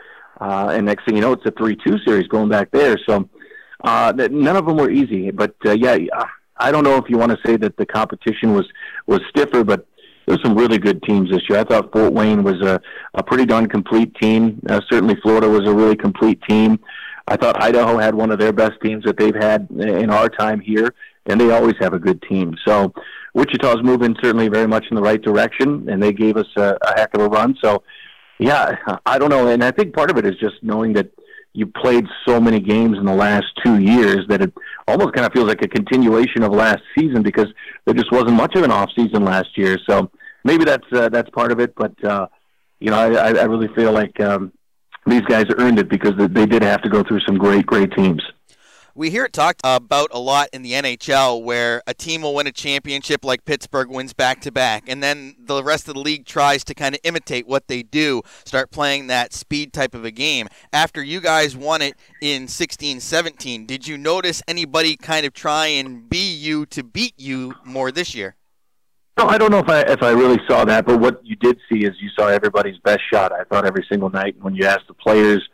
Uh, 0.44 0.68
and 0.74 0.84
next 0.86 1.04
thing 1.04 1.16
you 1.16 1.22
know, 1.22 1.32
it's 1.32 1.46
a 1.46 1.50
three 1.52 1.76
two 1.86 1.96
series 2.06 2.28
going 2.28 2.50
back 2.50 2.70
there. 2.70 2.98
So 3.08 3.28
uh, 3.82 4.12
none 4.30 4.56
of 4.56 4.66
them 4.66 4.76
were 4.76 4.90
easy, 4.90 5.30
but 5.30 5.54
uh, 5.64 5.72
yeah. 5.72 5.96
I 6.56 6.70
don't 6.70 6.84
know 6.84 6.96
if 6.96 7.06
you 7.08 7.18
want 7.18 7.32
to 7.32 7.38
say 7.44 7.56
that 7.56 7.76
the 7.76 7.86
competition 7.86 8.54
was 8.54 8.66
was 9.06 9.20
stiffer, 9.30 9.64
but 9.64 9.86
there's 10.26 10.42
some 10.42 10.56
really 10.56 10.78
good 10.78 11.02
teams 11.02 11.30
this 11.30 11.42
year. 11.48 11.58
I 11.58 11.64
thought 11.64 11.92
Fort 11.92 12.12
Wayne 12.12 12.42
was 12.42 12.60
a, 12.62 12.80
a 13.14 13.22
pretty 13.22 13.44
darn 13.44 13.68
complete 13.68 14.14
team. 14.16 14.60
Uh, 14.68 14.80
certainly, 14.90 15.16
Florida 15.22 15.48
was 15.48 15.68
a 15.68 15.74
really 15.74 15.96
complete 15.96 16.40
team. 16.48 16.78
I 17.26 17.36
thought 17.36 17.60
Idaho 17.60 17.98
had 17.98 18.14
one 18.14 18.30
of 18.30 18.38
their 18.38 18.52
best 18.52 18.74
teams 18.82 19.04
that 19.04 19.16
they've 19.16 19.34
had 19.34 19.68
in 19.70 20.10
our 20.10 20.28
time 20.28 20.60
here, 20.60 20.94
and 21.26 21.40
they 21.40 21.50
always 21.50 21.74
have 21.80 21.94
a 21.94 21.98
good 21.98 22.22
team. 22.22 22.54
So, 22.64 22.92
Wichita's 23.34 23.82
moving 23.82 24.14
certainly 24.22 24.48
very 24.48 24.68
much 24.68 24.86
in 24.90 24.94
the 24.94 25.02
right 25.02 25.20
direction, 25.20 25.88
and 25.88 26.02
they 26.02 26.12
gave 26.12 26.36
us 26.36 26.46
a, 26.56 26.78
a 26.82 26.98
heck 26.98 27.14
of 27.14 27.22
a 27.22 27.28
run. 27.28 27.56
So, 27.62 27.82
yeah, 28.44 28.98
I 29.06 29.18
don't 29.18 29.30
know, 29.30 29.48
and 29.48 29.64
I 29.64 29.70
think 29.70 29.94
part 29.94 30.10
of 30.10 30.18
it 30.18 30.26
is 30.26 30.36
just 30.36 30.56
knowing 30.62 30.92
that 30.94 31.10
you 31.54 31.66
played 31.66 32.04
so 32.26 32.38
many 32.38 32.60
games 32.60 32.98
in 32.98 33.06
the 33.06 33.14
last 33.14 33.46
two 33.64 33.78
years 33.80 34.26
that 34.28 34.42
it 34.42 34.52
almost 34.86 35.14
kind 35.14 35.24
of 35.24 35.32
feels 35.32 35.48
like 35.48 35.62
a 35.62 35.68
continuation 35.68 36.42
of 36.42 36.52
last 36.52 36.82
season 36.98 37.22
because 37.22 37.46
there 37.86 37.94
just 37.94 38.12
wasn't 38.12 38.32
much 38.32 38.54
of 38.54 38.62
an 38.62 38.70
off 38.70 38.90
season 38.94 39.24
last 39.24 39.56
year. 39.56 39.78
So 39.88 40.10
maybe 40.44 40.64
that's 40.64 40.86
uh, 40.92 41.08
that's 41.08 41.30
part 41.30 41.52
of 41.52 41.60
it. 41.60 41.74
But 41.74 42.04
uh, 42.04 42.26
you 42.80 42.90
know, 42.90 42.98
I, 42.98 43.28
I 43.28 43.44
really 43.44 43.68
feel 43.68 43.92
like 43.92 44.20
um, 44.20 44.52
these 45.06 45.22
guys 45.22 45.46
earned 45.58 45.78
it 45.78 45.88
because 45.88 46.12
they 46.18 46.44
did 46.44 46.62
have 46.62 46.82
to 46.82 46.90
go 46.90 47.02
through 47.02 47.20
some 47.20 47.38
great, 47.38 47.64
great 47.64 47.92
teams 47.92 48.22
we 48.94 49.10
hear 49.10 49.24
it 49.24 49.32
talked 49.32 49.60
about 49.64 50.08
a 50.12 50.18
lot 50.18 50.48
in 50.52 50.62
the 50.62 50.72
NHL 50.72 51.42
where 51.42 51.82
a 51.86 51.94
team 51.94 52.22
will 52.22 52.34
win 52.34 52.46
a 52.46 52.52
championship 52.52 53.24
like 53.24 53.44
Pittsburgh 53.44 53.90
wins 53.90 54.12
back 54.12 54.40
to 54.42 54.52
back, 54.52 54.84
and 54.86 55.02
then 55.02 55.34
the 55.38 55.64
rest 55.64 55.88
of 55.88 55.94
the 55.94 56.00
league 56.00 56.24
tries 56.24 56.62
to 56.64 56.74
kind 56.74 56.94
of 56.94 57.00
imitate 57.02 57.46
what 57.46 57.66
they 57.66 57.82
do, 57.82 58.22
start 58.44 58.70
playing 58.70 59.08
that 59.08 59.32
speed 59.32 59.72
type 59.72 59.94
of 59.94 60.04
a 60.04 60.10
game. 60.10 60.46
After 60.72 61.02
you 61.02 61.20
guys 61.20 61.56
won 61.56 61.82
it 61.82 61.94
in 62.20 62.46
16 62.46 63.00
17, 63.00 63.66
did 63.66 63.88
you 63.88 63.98
notice 63.98 64.42
anybody 64.46 64.96
kind 64.96 65.26
of 65.26 65.32
try 65.32 65.66
and 65.66 66.08
be 66.08 66.32
you 66.32 66.64
to 66.66 66.84
beat 66.84 67.14
you 67.16 67.54
more 67.64 67.90
this 67.90 68.14
year? 68.14 68.36
No, 69.18 69.26
I 69.26 69.38
don't 69.38 69.50
know 69.50 69.58
if 69.58 69.68
I 69.68 69.80
if 69.82 70.02
I 70.02 70.10
really 70.10 70.40
saw 70.48 70.64
that, 70.64 70.86
but 70.86 71.00
what 71.00 71.24
you 71.24 71.36
did 71.36 71.58
see 71.70 71.84
is 71.84 71.92
you 72.00 72.10
saw 72.18 72.28
everybody's 72.28 72.78
best 72.78 73.00
shot. 73.12 73.32
I 73.32 73.44
thought 73.44 73.64
every 73.64 73.86
single 73.88 74.10
night 74.10 74.36
when 74.40 74.54
you 74.54 74.64
asked 74.66 74.88
the 74.88 74.94
players 74.94 75.48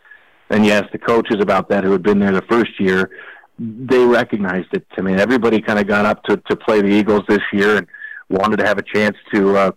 and 0.51 0.67
ask 0.67 0.91
the 0.91 0.99
coaches 0.99 1.37
about 1.41 1.69
that 1.69 1.85
who 1.85 1.93
had 1.93 2.03
been 2.03 2.19
there 2.19 2.33
the 2.33 2.43
first 2.43 2.79
year, 2.79 3.11
they 3.59 4.05
recognized 4.05 4.69
it. 4.73 4.85
I 4.99 5.01
mean, 5.01 5.19
everybody 5.19 5.61
kind 5.61 5.79
of 5.79 5.87
got 5.87 6.05
up 6.07 6.23
to 6.25 6.37
to 6.37 6.57
play 6.57 6.81
the 6.83 6.89
Eagles 6.89 7.23
this 7.29 7.43
year 7.53 7.77
and 7.77 7.87
wanted 8.29 8.59
to 8.59 8.67
have 8.67 8.79
a 8.79 8.83
chance 8.83 9.17
to 9.33 9.57
uh, 9.57 9.73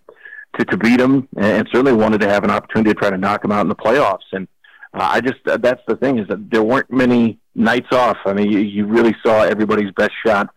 to 0.58 0.64
to 0.64 0.76
beat 0.76 0.98
them, 0.98 1.28
and 1.36 1.68
certainly 1.72 1.92
wanted 1.92 2.20
to 2.22 2.28
have 2.28 2.44
an 2.44 2.50
opportunity 2.50 2.92
to 2.92 2.98
try 2.98 3.10
to 3.10 3.18
knock 3.18 3.42
them 3.42 3.52
out 3.52 3.60
in 3.60 3.68
the 3.68 3.76
playoffs. 3.76 4.28
And 4.32 4.48
uh, 4.94 5.08
I 5.12 5.20
just 5.20 5.46
uh, 5.46 5.58
that's 5.58 5.82
the 5.86 5.96
thing 5.96 6.18
is 6.18 6.26
that 6.28 6.50
there 6.50 6.62
weren't 6.62 6.90
many 6.90 7.38
nights 7.54 7.88
off. 7.92 8.16
I 8.24 8.32
mean, 8.32 8.50
you, 8.50 8.58
you 8.58 8.86
really 8.86 9.14
saw 9.24 9.42
everybody's 9.42 9.92
best 9.92 10.12
shot 10.24 10.48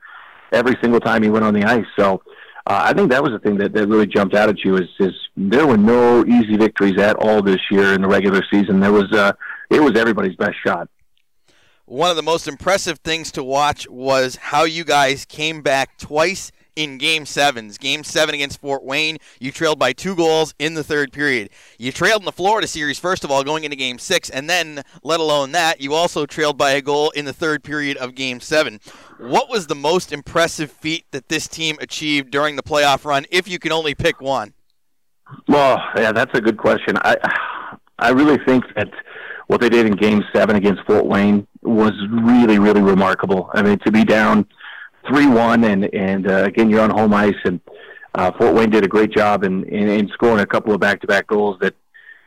every 0.52 0.76
single 0.82 1.00
time 1.00 1.22
he 1.22 1.30
went 1.30 1.46
on 1.46 1.54
the 1.54 1.64
ice. 1.64 1.86
So. 1.98 2.22
Uh, 2.70 2.82
I 2.84 2.92
think 2.92 3.10
that 3.12 3.24
was 3.24 3.32
the 3.32 3.40
thing 3.40 3.56
that, 3.60 3.72
that 3.72 3.88
really 3.88 4.08
jumped 4.08 4.36
out 4.36 4.50
at 4.50 4.60
you 4.66 4.76
is, 4.76 4.90
is 5.00 5.14
there 5.38 5.66
were 5.66 5.78
no 5.78 6.26
easy 6.26 6.58
victories 6.58 7.00
at 7.00 7.16
all 7.16 7.42
this 7.42 7.62
year 7.72 7.94
in 7.94 8.02
the 8.02 8.10
regular 8.10 8.44
season. 8.52 8.82
There 8.82 8.92
was 8.92 9.10
uh, 9.14 9.32
it 9.70 9.82
was 9.82 9.96
everybody's 9.96 10.36
best 10.36 10.56
shot. 10.66 10.90
One 11.86 12.10
of 12.10 12.18
the 12.18 12.24
most 12.24 12.48
impressive 12.48 13.00
things 13.00 13.32
to 13.32 13.44
watch 13.44 13.88
was 13.90 14.36
how 14.36 14.64
you 14.64 14.84
guys 14.84 15.24
came 15.24 15.62
back 15.62 15.98
twice 15.98 16.52
in 16.76 16.98
game 16.98 17.26
sevens. 17.26 17.78
Game 17.78 18.04
seven 18.04 18.36
against 18.36 18.60
Fort 18.62 18.84
Wayne, 18.84 19.18
you 19.40 19.52
trailed 19.52 19.80
by 19.80 19.94
two 19.94 20.16
goals 20.16 20.54
in 20.60 20.74
the 20.74 20.84
third 20.84 21.12
period. 21.12 21.50
You 21.80 21.92
trailed 21.92 22.22
in 22.22 22.26
the 22.26 22.32
Florida 22.32 22.68
series, 22.68 23.00
first 23.00 23.24
of 23.24 23.32
all, 23.32 23.44
going 23.44 23.64
into 23.64 23.78
game 23.78 24.00
six, 24.00 24.30
and 24.30 24.50
then, 24.50 24.84
let 25.02 25.20
alone 25.20 25.54
that, 25.54 25.82
you 25.82 25.94
also 25.94 26.26
trailed 26.26 26.58
by 26.58 26.72
a 26.72 26.82
goal 26.82 27.10
in 27.12 27.26
the 27.26 27.34
third 27.34 27.64
period 27.64 27.98
of 27.98 28.16
game 28.16 28.42
seven. 28.42 28.80
What 29.18 29.50
was 29.50 29.68
the 29.68 29.76
most 29.76 30.12
impressive 30.12 30.70
feat 30.70 31.06
that 31.12 31.30
this 31.30 31.48
team 31.48 31.78
achieved 31.82 32.32
during 32.32 32.58
the 32.58 32.64
playoff 32.64 33.06
run, 33.06 33.26
if 33.32 33.48
you 33.48 33.60
can 33.60 33.72
only 33.72 33.96
pick 33.96 34.22
one? 34.22 34.54
Well, 35.48 35.82
yeah, 35.96 36.12
that's 36.12 36.38
a 36.38 36.42
good 36.42 36.58
question. 36.58 36.98
I, 36.98 37.18
I 37.98 38.10
really 38.10 38.38
think 38.46 38.66
that 38.76 38.90
what 39.48 39.62
they 39.62 39.70
did 39.70 39.86
in 39.86 39.94
Game 39.94 40.24
Seven 40.34 40.56
against 40.56 40.84
Fort 40.86 41.06
Wayne 41.06 41.48
was 41.62 41.94
really, 42.12 42.60
really 42.60 42.82
remarkable. 42.82 43.50
I 43.54 43.62
mean, 43.62 43.80
to 43.80 43.92
be 43.92 44.04
down 44.04 44.46
three 45.08 45.28
one, 45.28 45.64
and 45.64 45.94
and 45.94 46.30
uh, 46.30 46.44
again 46.44 46.70
you're 46.70 46.82
on 46.82 46.90
home 46.90 47.14
ice, 47.14 47.36
and 47.46 47.60
uh, 48.16 48.32
Fort 48.38 48.54
Wayne 48.56 48.70
did 48.70 48.84
a 48.84 48.88
great 48.88 49.12
job 49.12 49.44
in, 49.44 49.64
in, 49.66 49.88
in 49.88 50.10
scoring 50.10 50.40
a 50.40 50.46
couple 50.46 50.74
of 50.74 50.80
back 50.80 51.02
to 51.02 51.08
back 51.08 51.28
goals 51.28 51.58
that 51.62 51.76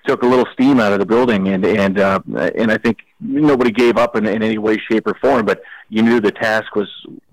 took 0.07 0.23
a 0.23 0.27
little 0.27 0.47
steam 0.53 0.81
out 0.81 0.93
of 0.93 0.99
the 0.99 1.07
building, 1.07 1.49
and 1.49 1.65
and 1.65 1.99
uh, 1.99 2.21
and 2.57 2.73
I 2.73 2.79
think 2.79 2.99
nobody 3.21 3.71
gave 3.71 3.97
up 3.97 4.17
in, 4.17 4.27
in 4.27 4.43
any 4.43 4.59
way, 4.59 4.79
shape, 4.91 5.07
or 5.07 5.15
form. 5.21 5.45
But 5.45 5.63
you 5.89 6.03
knew 6.03 6.21
the 6.21 6.33
task 6.33 6.75
was 6.75 6.89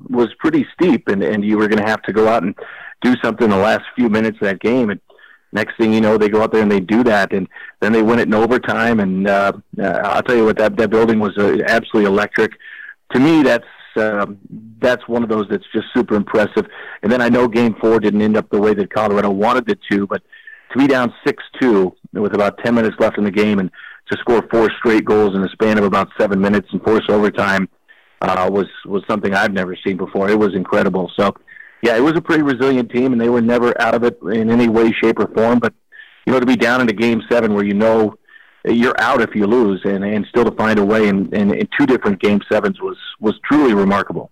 was 0.09 0.33
pretty 0.39 0.65
steep, 0.73 1.07
and 1.07 1.23
and 1.23 1.45
you 1.45 1.57
were 1.57 1.67
going 1.67 1.83
to 1.83 1.89
have 1.89 2.01
to 2.03 2.13
go 2.13 2.27
out 2.27 2.43
and 2.43 2.55
do 3.01 3.15
something 3.23 3.45
in 3.45 3.51
the 3.51 3.57
last 3.57 3.83
few 3.95 4.09
minutes 4.09 4.37
of 4.41 4.47
that 4.47 4.59
game. 4.59 4.89
And 4.89 4.99
next 5.51 5.77
thing 5.77 5.93
you 5.93 6.01
know, 6.01 6.17
they 6.17 6.29
go 6.29 6.41
out 6.41 6.51
there 6.51 6.61
and 6.61 6.71
they 6.71 6.79
do 6.79 7.03
that, 7.03 7.33
and 7.33 7.47
then 7.79 7.91
they 7.91 8.01
win 8.01 8.19
it 8.19 8.27
in 8.27 8.33
overtime. 8.33 8.99
And 8.99 9.27
uh, 9.27 9.53
uh, 9.79 9.83
I'll 10.03 10.23
tell 10.23 10.35
you 10.35 10.45
what, 10.45 10.57
that 10.57 10.77
that 10.77 10.89
building 10.89 11.19
was 11.19 11.37
uh, 11.37 11.57
absolutely 11.67 12.05
electric. 12.05 12.51
To 13.13 13.19
me, 13.19 13.43
that's 13.43 13.65
um, 13.95 14.37
that's 14.79 15.07
one 15.07 15.23
of 15.23 15.29
those 15.29 15.47
that's 15.49 15.65
just 15.73 15.87
super 15.95 16.15
impressive. 16.15 16.67
And 17.01 17.11
then 17.11 17.21
I 17.21 17.29
know 17.29 17.47
Game 17.47 17.75
Four 17.81 17.99
didn't 17.99 18.21
end 18.21 18.37
up 18.37 18.49
the 18.49 18.59
way 18.59 18.73
that 18.73 18.93
Colorado 18.93 19.31
wanted 19.31 19.69
it 19.69 19.79
to, 19.91 20.07
but 20.07 20.21
to 20.71 20.77
be 20.77 20.87
down 20.87 21.13
six 21.25 21.43
two 21.59 21.95
with 22.13 22.33
about 22.33 22.57
ten 22.63 22.75
minutes 22.75 22.95
left 22.99 23.17
in 23.17 23.23
the 23.23 23.31
game 23.31 23.59
and 23.59 23.71
to 24.11 24.17
score 24.19 24.45
four 24.51 24.69
straight 24.79 25.05
goals 25.05 25.35
in 25.35 25.43
a 25.43 25.49
span 25.49 25.77
of 25.77 25.83
about 25.83 26.09
seven 26.17 26.39
minutes 26.39 26.67
and 26.71 26.81
force 26.81 27.05
overtime 27.09 27.67
uh, 28.21 28.49
was 28.51 28.67
was 28.85 29.03
something 29.09 29.33
I've 29.33 29.53
never 29.53 29.75
seen 29.85 29.97
before. 29.97 30.29
It 30.29 30.39
was 30.39 30.53
incredible. 30.55 31.11
So 31.17 31.35
yeah, 31.81 31.95
it 31.95 32.01
was 32.01 32.13
a 32.15 32.21
pretty 32.21 32.43
resilient 32.43 32.91
team, 32.91 33.11
and 33.11 33.21
they 33.21 33.29
were 33.29 33.41
never 33.41 33.79
out 33.81 33.93
of 33.93 34.03
it 34.03 34.19
in 34.21 34.49
any 34.49 34.67
way, 34.67 34.91
shape, 34.91 35.19
or 35.19 35.27
form. 35.27 35.59
But 35.59 35.73
you 36.25 36.33
know, 36.33 36.39
to 36.39 36.45
be 36.45 36.55
down 36.55 36.81
into 36.81 36.93
Game 36.93 37.21
Seven, 37.29 37.53
where 37.53 37.63
you 37.63 37.73
know 37.73 38.15
you're 38.65 38.99
out 38.99 39.21
if 39.21 39.35
you 39.35 39.45
lose, 39.45 39.81
and 39.85 40.03
and 40.03 40.25
still 40.29 40.45
to 40.45 40.51
find 40.51 40.79
a 40.79 40.85
way 40.85 41.07
in, 41.07 41.33
in, 41.33 41.53
in 41.53 41.67
two 41.77 41.85
different 41.85 42.21
Game 42.21 42.41
Sevens 42.51 42.81
was 42.81 42.97
was 43.19 43.35
truly 43.45 43.73
remarkable. 43.73 44.31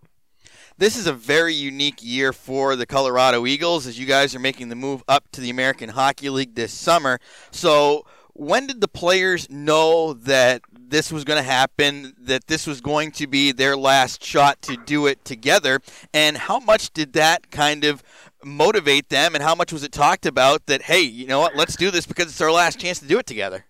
This 0.78 0.98
is 0.98 1.08
a 1.08 1.14
very 1.14 1.54
unique 1.54 2.00
year 2.02 2.34
for 2.34 2.76
the 2.76 2.86
Colorado 2.86 3.46
Eagles 3.46 3.88
as 3.88 3.98
you 3.98 4.06
guys 4.06 4.36
are 4.36 4.40
making 4.40 4.68
the 4.68 4.76
move 4.76 5.06
up 5.08 5.24
to 5.32 5.40
the 5.40 5.50
American 5.50 5.88
Hockey 5.88 6.30
League 6.30 6.56
this 6.56 6.74
summer. 6.74 7.20
So, 7.52 8.06
when 8.34 8.68
did 8.68 8.82
the 8.82 8.90
players 8.90 9.50
know 9.50 10.12
that 10.12 10.64
this 10.90 11.12
was 11.12 11.24
going 11.24 11.38
to 11.38 11.50
happen, 11.50 12.14
that 12.20 12.48
this 12.48 12.68
was 12.68 12.82
going 12.82 13.12
to 13.14 13.28
be 13.28 13.52
their 13.52 13.76
last 13.76 14.24
shot 14.24 14.62
to 14.64 14.78
do 14.86 15.08
it 15.08 15.24
together? 15.26 15.80
And 16.14 16.38
how 16.38 16.60
much 16.60 16.92
did 16.94 17.14
that 17.14 17.52
kind 17.52 17.84
of 17.84 18.04
motivate 18.44 19.10
them, 19.10 19.36
and 19.36 19.44
how 19.44 19.56
much 19.56 19.74
was 19.74 19.84
it 19.84 19.92
talked 19.92 20.26
about 20.26 20.68
that, 20.68 20.84
hey, 20.84 21.02
you 21.02 21.28
know 21.28 21.40
what, 21.40 21.56
let's 21.56 21.76
do 21.76 21.92
this 21.92 22.06
because 22.06 22.28
it's 22.28 22.42
our 22.42 22.52
last 22.52 22.80
chance 22.80 23.00
to 23.00 23.08
do 23.08 23.20
it 23.20 23.26
together? 23.26 23.66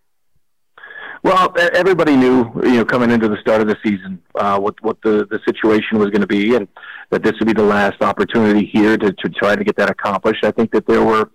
Well, 1.23 1.51
everybody 1.73 2.15
knew, 2.15 2.51
you 2.61 2.75
know, 2.75 2.85
coming 2.85 3.09
into 3.09 3.27
the 3.27 3.37
start 3.37 3.59
of 3.59 3.67
the 3.67 3.77
season, 3.83 4.21
uh, 4.35 4.59
what 4.59 4.75
what 4.83 5.01
the 5.01 5.25
the 5.31 5.39
situation 5.43 5.97
was 5.97 6.09
going 6.09 6.21
to 6.21 6.27
be, 6.27 6.55
and 6.55 6.67
that 7.09 7.23
this 7.23 7.33
would 7.39 7.47
be 7.47 7.53
the 7.53 7.63
last 7.63 7.99
opportunity 8.03 8.69
here 8.71 8.95
to 8.95 9.11
to 9.11 9.29
try 9.29 9.55
to 9.55 9.63
get 9.63 9.75
that 9.77 9.89
accomplished. 9.89 10.43
I 10.43 10.51
think 10.51 10.71
that 10.73 10.85
there 10.85 11.03
were 11.03 11.31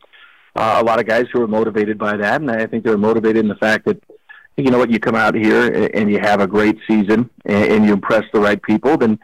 uh, 0.54 0.78
a 0.80 0.84
lot 0.84 1.00
of 1.00 1.06
guys 1.06 1.24
who 1.32 1.40
were 1.40 1.48
motivated 1.48 1.98
by 1.98 2.16
that, 2.16 2.40
and 2.40 2.48
I 2.52 2.66
think 2.66 2.84
they 2.84 2.90
were 2.90 2.98
motivated 2.98 3.38
in 3.38 3.48
the 3.48 3.56
fact 3.56 3.84
that 3.86 4.00
you 4.64 4.70
know 4.70 4.78
what, 4.78 4.90
you 4.90 4.98
come 4.98 5.14
out 5.14 5.34
here 5.34 5.90
and 5.94 6.10
you 6.10 6.18
have 6.20 6.40
a 6.40 6.46
great 6.46 6.78
season 6.88 7.28
and 7.44 7.84
you 7.84 7.92
impress 7.92 8.24
the 8.32 8.40
right 8.40 8.60
people, 8.62 8.96
then 8.96 9.18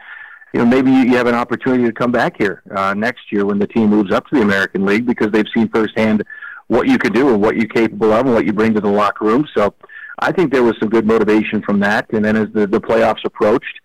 you 0.53 0.59
know 0.59 0.65
maybe 0.65 0.91
you 0.91 1.15
have 1.17 1.27
an 1.27 1.35
opportunity 1.35 1.83
to 1.83 1.91
come 1.91 2.11
back 2.11 2.35
here 2.37 2.61
uh, 2.75 2.93
next 2.93 3.31
year 3.31 3.45
when 3.45 3.59
the 3.59 3.67
team 3.67 3.89
moves 3.89 4.11
up 4.11 4.27
to 4.27 4.35
the 4.35 4.41
American 4.41 4.85
League 4.85 5.05
because 5.05 5.31
they've 5.31 5.45
seen 5.55 5.69
firsthand 5.69 6.23
what 6.67 6.87
you 6.87 6.97
can 6.97 7.13
do 7.13 7.29
and 7.29 7.41
what 7.41 7.55
you're 7.55 7.67
capable 7.67 8.11
of 8.11 8.25
and 8.25 8.33
what 8.33 8.45
you 8.45 8.53
bring 8.53 8.73
to 8.73 8.81
the 8.81 8.89
locker 8.89 9.25
room. 9.25 9.47
So 9.55 9.73
I 10.19 10.31
think 10.31 10.51
there 10.51 10.63
was 10.63 10.75
some 10.79 10.89
good 10.89 11.05
motivation 11.05 11.61
from 11.61 11.79
that. 11.81 12.11
And 12.11 12.25
then 12.25 12.35
as 12.35 12.47
the, 12.53 12.67
the 12.67 12.81
playoffs 12.81 13.23
approached, 13.23 13.79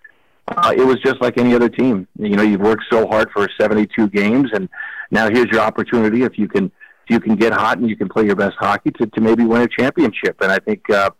uh, 0.49 0.75
it 0.77 0.85
was 0.85 0.97
just 1.05 1.21
like 1.21 1.39
any 1.39 1.55
other 1.55 1.69
team. 1.69 2.09
You 2.19 2.37
know, 2.37 2.43
you've 2.43 2.61
worked 2.61 2.85
so 2.91 3.07
hard 3.07 3.31
for 3.33 3.49
72 3.61 4.09
games, 4.09 4.51
and 4.53 4.69
now 5.13 5.29
here's 5.31 5.47
your 5.53 5.61
opportunity. 5.61 6.25
If 6.25 6.37
you 6.37 6.49
can 6.49 6.73
you 7.09 7.21
can 7.21 7.37
get 7.37 7.53
hot 7.53 7.79
and 7.79 7.89
you 7.89 7.97
can 7.97 8.09
play 8.09 8.25
your 8.25 8.37
best 8.37 8.57
hockey 8.59 8.91
to, 8.93 9.07
to 9.07 9.21
maybe 9.21 9.45
win 9.45 9.63
a 9.63 9.69
championship. 9.69 10.41
And 10.41 10.51
I 10.51 10.59
think, 10.59 10.89
uh, 10.91 11.11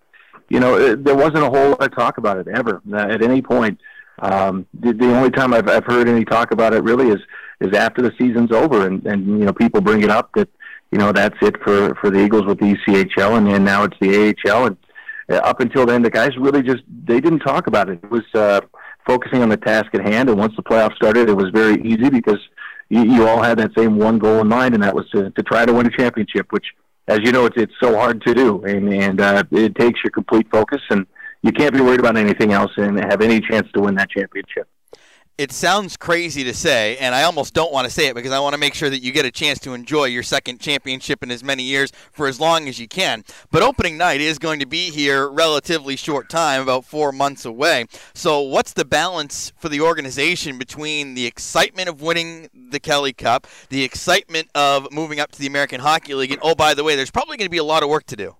you 0.53 0.61
know, 0.61 0.77
it, 0.77 1.03
there 1.03 1.15
wasn't 1.17 1.39
a 1.39 1.49
whole 1.49 1.71
lot 1.71 1.83
of 1.83 1.97
talk 1.97 2.19
about 2.19 2.37
it 2.37 2.47
ever 2.47 2.83
uh, 2.93 2.97
at 2.97 3.23
any 3.23 3.41
point. 3.41 3.81
Um, 4.19 4.67
the, 4.79 4.93
the 4.93 5.17
only 5.17 5.31
time 5.31 5.55
I've, 5.55 5.67
I've 5.67 5.87
heard 5.87 6.07
any 6.09 6.27
talk 6.27 6.53
about 6.53 6.75
it 6.75 6.85
really 6.85 7.09
is 7.09 7.21
is 7.61 7.75
after 7.75 8.03
the 8.03 8.13
season's 8.19 8.53
over, 8.53 8.87
and 8.87 9.05
and 9.07 9.27
you 9.27 9.47
know 9.47 9.55
people 9.55 9.81
bring 9.81 10.03
it 10.03 10.11
up 10.11 10.31
that 10.35 10.51
you 10.91 10.99
know 10.99 11.11
that's 11.11 11.39
it 11.41 11.57
for 11.63 11.95
for 11.95 12.11
the 12.11 12.23
Eagles 12.23 12.45
with 12.45 12.59
the 12.59 12.75
ECHL, 12.75 13.39
and, 13.39 13.49
and 13.49 13.65
now 13.65 13.85
it's 13.85 13.97
the 13.99 14.37
AHL, 14.47 14.67
and 14.67 14.77
uh, 15.31 15.37
up 15.37 15.61
until 15.61 15.87
then 15.87 16.03
the 16.03 16.11
guys 16.11 16.37
really 16.37 16.63
just 16.63 16.83
they 17.07 17.19
didn't 17.19 17.41
talk 17.41 17.67
about 17.67 17.89
it. 17.89 17.99
It 18.03 18.11
was 18.11 18.25
uh, 18.35 18.61
focusing 19.07 19.43
on 19.43 19.49
the 19.49 19.57
task 19.57 19.95
at 19.95 20.07
hand, 20.07 20.29
and 20.29 20.39
once 20.39 20.55
the 20.55 20.63
playoffs 20.63 20.97
started, 20.97 21.31
it 21.31 21.37
was 21.37 21.49
very 21.49 21.81
easy 21.81 22.11
because 22.11 22.41
you, 22.91 23.05
you 23.05 23.27
all 23.27 23.43
had 23.43 23.59
that 23.59 23.71
same 23.75 23.97
one 23.97 24.19
goal 24.19 24.43
in 24.43 24.49
mind, 24.49 24.75
and 24.75 24.83
that 24.83 24.95
was 24.95 25.09
to, 25.15 25.31
to 25.31 25.43
try 25.43 25.65
to 25.65 25.73
win 25.73 25.87
a 25.87 25.97
championship, 25.97 26.53
which 26.53 26.67
as 27.09 27.21
you 27.23 27.33
know, 27.33 27.47
it's 27.47 27.57
it's 27.57 27.75
so 27.81 27.97
hard 27.97 28.23
to 28.23 28.35
do, 28.35 28.63
and 28.65 28.93
and 28.93 29.21
uh, 29.21 29.45
it 29.51 29.75
takes 29.75 30.01
your 30.05 30.11
complete 30.11 30.49
focus, 30.51 30.81
and 30.91 31.07
you 31.43 31.53
can't 31.53 31.75
be 31.75 31.81
worried 31.81 32.01
about 32.01 32.17
anything 32.17 32.53
else 32.53 32.71
and 32.77 32.99
have 32.99 33.21
any 33.21 33.41
chance 33.41 33.69
to 33.75 33.81
win 33.81 33.95
that 33.97 34.11
championship 34.11 34.69
it 35.39 35.51
sounds 35.51 35.97
crazy 35.97 36.45
to 36.45 36.53
say, 36.53 36.97
and 36.99 37.15
I 37.15 37.23
almost 37.23 37.55
don't 37.55 37.73
want 37.73 37.87
to 37.87 37.91
say 37.91 38.09
it 38.09 38.15
because 38.15 38.33
I 38.33 38.39
want 38.39 38.53
to 38.53 38.59
make 38.59 38.75
sure 38.75 38.91
that 38.91 39.03
you 39.03 39.13
get 39.13 39.25
a 39.25 39.31
chance 39.31 39.59
to 39.61 39.73
enjoy 39.73 40.05
your 40.05 40.23
second 40.23 40.61
championship 40.61 41.23
in 41.23 41.31
as 41.31 41.43
many 41.43 41.63
years 41.63 41.91
for 42.13 42.27
as 42.27 42.39
long 42.39 42.69
as 42.69 42.79
you 42.79 42.87
can. 42.87 43.25
But 43.51 43.63
opening 43.63 43.97
night 43.97 44.21
is 44.21 44.39
going 44.39 44.61
to 44.61 44.67
be 44.67 44.91
here 44.91 45.29
relatively 45.29 45.97
short 45.97 46.29
time, 46.29 46.61
about 46.61 46.85
four 46.85 47.13
months 47.13 47.45
away. 47.45 47.87
So, 48.15 48.41
what's 48.41 48.75
the 48.75 48.85
balance 48.85 49.53
for 49.59 49.69
the 49.71 49.81
organization 49.81 50.59
between 50.59 51.15
the 51.15 51.27
excitement 51.27 51.89
of 51.89 52.03
winning 52.03 52.51
the 52.53 52.79
Kelly 52.79 53.15
Cup, 53.15 53.47
the 53.71 53.83
excitement 53.83 54.49
of 54.55 54.93
moving 54.93 55.19
up 55.19 55.33
to 55.33 55.39
the 55.39 55.47
American 55.47 55.81
Hockey 55.81 56.15
League, 56.15 56.33
and 56.33 56.41
oh, 56.43 56.55
by 56.55 56.75
the 56.75 56.85
way, 56.85 56.95
there's 56.95 57.11
probably 57.11 57.39
going 57.39 57.47
to 57.47 57.51
be 57.51 57.59
a 57.59 57.65
lot 57.65 57.83
of 57.83 57.89
work 57.89 58.05
to 58.07 58.17
do. 58.17 58.37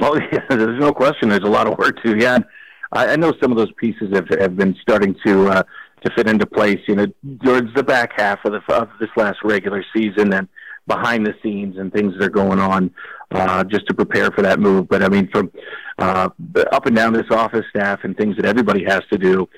Oh, 0.00 0.18
yeah, 0.32 0.40
there's 0.48 0.80
no 0.80 0.92
question. 0.92 1.28
There's 1.28 1.44
a 1.44 1.50
lot 1.50 1.66
of 1.66 1.76
work 1.76 2.02
to. 2.02 2.16
Yeah, 2.18 2.38
I, 2.92 3.16
know 3.16 3.34
some 3.42 3.50
of 3.50 3.58
those 3.58 3.72
pieces 3.76 4.10
have 4.14 4.28
have 4.40 4.56
been 4.56 4.74
starting 4.80 5.14
to. 5.26 5.48
Uh, 5.48 5.62
to 6.02 6.12
fit 6.14 6.28
into 6.28 6.46
place. 6.46 6.80
You 6.86 6.96
know, 6.96 7.06
towards 7.44 7.72
the 7.74 7.82
back 7.82 8.12
half 8.16 8.44
of 8.44 8.52
the 8.52 8.74
of 8.74 8.88
this 9.00 9.10
last 9.16 9.38
regular 9.44 9.84
season 9.94 10.32
and 10.32 10.48
behind 10.86 11.26
the 11.26 11.34
scenes 11.42 11.76
and 11.76 11.92
things 11.92 12.14
that 12.14 12.24
are 12.24 12.30
going 12.30 12.58
on 12.58 12.90
uh, 13.30 13.62
just 13.64 13.86
to 13.86 13.94
prepare 13.94 14.30
for 14.30 14.42
that 14.42 14.58
move. 14.58 14.88
But 14.88 15.02
I 15.02 15.08
mean, 15.08 15.28
from 15.30 15.52
uh, 15.98 16.30
up 16.72 16.86
and 16.86 16.96
down 16.96 17.12
this 17.12 17.30
office 17.30 17.64
staff 17.70 18.00
and 18.02 18.16
things 18.16 18.36
that 18.36 18.46
everybody 18.46 18.84
has 18.84 19.02
to 19.12 19.18
do, 19.18 19.48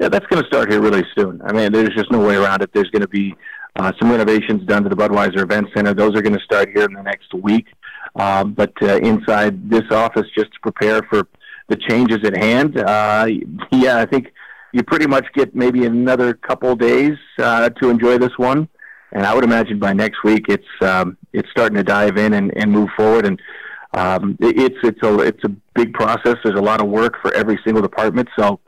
yeah, 0.00 0.08
that's 0.08 0.26
going 0.26 0.42
to 0.42 0.48
start 0.48 0.70
here 0.70 0.80
really 0.80 1.04
soon. 1.16 1.40
I 1.42 1.52
mean, 1.52 1.72
there's 1.72 1.94
just 1.96 2.10
no 2.10 2.18
way 2.18 2.36
around 2.36 2.62
it. 2.62 2.70
There's 2.72 2.90
going 2.90 3.02
to 3.02 3.08
be 3.08 3.34
uh, 3.76 3.92
some 3.98 4.10
renovations 4.10 4.66
done 4.66 4.82
to 4.82 4.88
the 4.88 4.96
Budweiser 4.96 5.40
Event 5.40 5.68
Center. 5.74 5.94
Those 5.94 6.16
are 6.16 6.22
going 6.22 6.36
to 6.36 6.44
start 6.44 6.68
here 6.74 6.84
in 6.84 6.92
the 6.92 7.02
next 7.02 7.32
week. 7.32 7.66
Um, 8.16 8.52
but 8.52 8.72
uh, 8.82 8.96
inside 8.96 9.70
this 9.70 9.84
office, 9.90 10.26
just 10.36 10.52
to 10.52 10.60
prepare 10.60 11.02
for 11.02 11.26
the 11.68 11.76
changes 11.76 12.18
at 12.24 12.36
hand, 12.36 12.78
uh, 12.78 13.26
yeah, 13.70 13.98
I 13.98 14.06
think 14.06 14.32
you 14.72 14.82
pretty 14.82 15.06
much 15.06 15.26
get 15.34 15.54
maybe 15.54 15.84
another 15.84 16.34
couple 16.34 16.74
days 16.74 17.16
uh, 17.38 17.68
to 17.70 17.90
enjoy 17.90 18.18
this 18.18 18.36
one. 18.36 18.68
And 19.12 19.26
I 19.26 19.34
would 19.34 19.44
imagine 19.44 19.78
by 19.78 19.92
next 19.92 20.24
week 20.24 20.46
it's 20.48 20.64
um, 20.80 21.18
it's 21.32 21.50
starting 21.50 21.76
to 21.76 21.84
dive 21.84 22.16
in 22.16 22.32
and, 22.32 22.50
and 22.56 22.72
move 22.72 22.88
forward. 22.96 23.26
And 23.26 23.40
um, 23.92 24.36
it's 24.40 24.78
it's 24.82 25.02
a 25.02 25.18
it's 25.20 25.44
a 25.44 25.50
big 25.74 25.92
process. 25.92 26.36
There's 26.42 26.58
a 26.58 26.62
lot 26.62 26.80
of 26.80 26.88
work 26.88 27.20
for 27.20 27.32
every 27.34 27.58
single 27.64 27.82
department. 27.82 28.28
So 28.38 28.60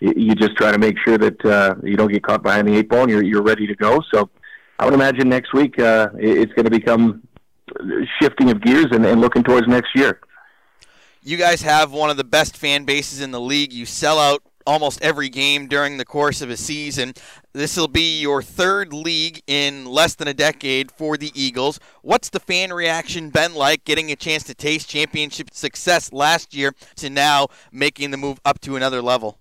you 0.00 0.34
just 0.34 0.56
try 0.56 0.72
to 0.72 0.78
make 0.78 0.96
sure 1.06 1.18
that 1.18 1.44
uh, 1.44 1.74
you 1.82 1.96
don't 1.96 2.10
get 2.10 2.22
caught 2.22 2.42
behind 2.42 2.66
the 2.66 2.76
eight 2.76 2.88
ball 2.88 3.02
and 3.02 3.10
you're 3.10 3.22
you're 3.22 3.42
ready 3.42 3.66
to 3.66 3.74
go. 3.74 4.02
So 4.12 4.30
I 4.78 4.86
would 4.86 4.94
imagine 4.94 5.28
next 5.28 5.52
week 5.52 5.78
uh, 5.78 6.08
it's 6.18 6.52
going 6.54 6.64
to 6.64 6.70
become 6.70 7.22
shifting 8.20 8.50
of 8.50 8.62
gears 8.62 8.86
and, 8.92 9.04
and 9.04 9.20
looking 9.20 9.42
towards 9.42 9.68
next 9.68 9.94
year. 9.94 10.20
You 11.22 11.36
guys 11.36 11.60
have 11.60 11.92
one 11.92 12.08
of 12.08 12.16
the 12.16 12.24
best 12.24 12.56
fan 12.56 12.84
bases 12.84 13.20
in 13.20 13.30
the 13.30 13.40
league. 13.40 13.74
You 13.74 13.84
sell 13.84 14.18
out 14.18 14.42
almost 14.70 15.02
every 15.02 15.28
game 15.28 15.66
during 15.66 15.96
the 15.96 16.04
course 16.04 16.40
of 16.40 16.48
a 16.48 16.56
season. 16.56 17.12
This 17.52 17.76
will 17.76 17.88
be 17.88 18.20
your 18.20 18.40
third 18.40 18.92
league 18.92 19.42
in 19.48 19.84
less 19.84 20.14
than 20.14 20.28
a 20.28 20.34
decade 20.34 20.92
for 20.92 21.16
the 21.16 21.32
Eagles. 21.34 21.80
What's 22.02 22.30
the 22.30 22.38
fan 22.38 22.72
reaction 22.72 23.30
been 23.30 23.54
like 23.54 23.84
getting 23.84 24.12
a 24.12 24.16
chance 24.16 24.44
to 24.44 24.54
taste 24.54 24.88
championship 24.88 25.48
success 25.52 26.12
last 26.12 26.54
year 26.54 26.72
to 26.96 27.10
now 27.10 27.48
making 27.72 28.12
the 28.12 28.16
move 28.16 28.40
up 28.44 28.60
to 28.60 28.76
another 28.76 29.02
level? 29.02 29.38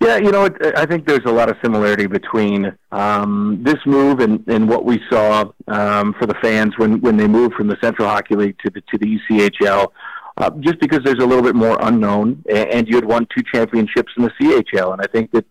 Yeah, 0.00 0.18
you 0.18 0.30
know, 0.30 0.48
I 0.76 0.86
think 0.86 1.08
there's 1.08 1.24
a 1.26 1.32
lot 1.32 1.50
of 1.50 1.56
similarity 1.62 2.06
between 2.06 2.76
um, 2.92 3.58
this 3.64 3.78
move 3.86 4.20
and, 4.20 4.46
and 4.46 4.68
what 4.68 4.84
we 4.84 5.00
saw 5.10 5.50
um, 5.66 6.14
for 6.14 6.26
the 6.26 6.34
fans 6.42 6.74
when, 6.76 7.00
when 7.00 7.16
they 7.16 7.26
moved 7.26 7.54
from 7.54 7.66
the 7.66 7.76
Central 7.82 8.06
Hockey 8.06 8.36
League 8.36 8.58
to 8.64 8.70
the 8.70 8.82
to 8.82 8.98
the 8.98 9.18
ECHL 9.18 9.88
uh, 10.36 10.50
just 10.60 10.80
because 10.80 11.00
there's 11.04 11.22
a 11.22 11.26
little 11.26 11.42
bit 11.42 11.54
more 11.54 11.78
unknown, 11.82 12.42
and 12.48 12.88
you 12.88 12.96
had 12.96 13.04
won 13.04 13.26
two 13.36 13.42
championships 13.52 14.12
in 14.16 14.24
the 14.24 14.30
CHL, 14.40 14.92
and 14.92 15.02
I 15.02 15.06
think 15.06 15.30
that 15.32 15.44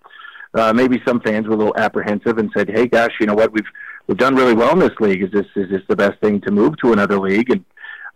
uh, 0.54 0.74
maybe 0.74 1.02
some 1.08 1.20
fans 1.22 1.48
were 1.48 1.54
a 1.54 1.58
little 1.58 1.78
apprehensive 1.78 2.38
and 2.38 2.52
said, 2.56 2.70
"Hey, 2.70 2.88
gosh, 2.88 3.12
you 3.20 3.26
know 3.26 3.36
what? 3.36 3.52
We've 3.54 3.67
we've 4.08 4.17
done 4.17 4.36
really 4.36 4.54
well 4.54 4.74
in 4.74 4.80
this 4.80 4.98
league. 5.00 5.24
Is 5.24 5.32
this 5.32 5.46
is 5.56 5.70
this 5.70 5.82
the 5.88 5.96
best 5.96 6.20
thing 6.20 6.41
to 6.41 6.52
move 6.52 6.78
to 6.84 6.94
another 6.94 7.20
league?" 7.20 7.52
And 7.52 7.63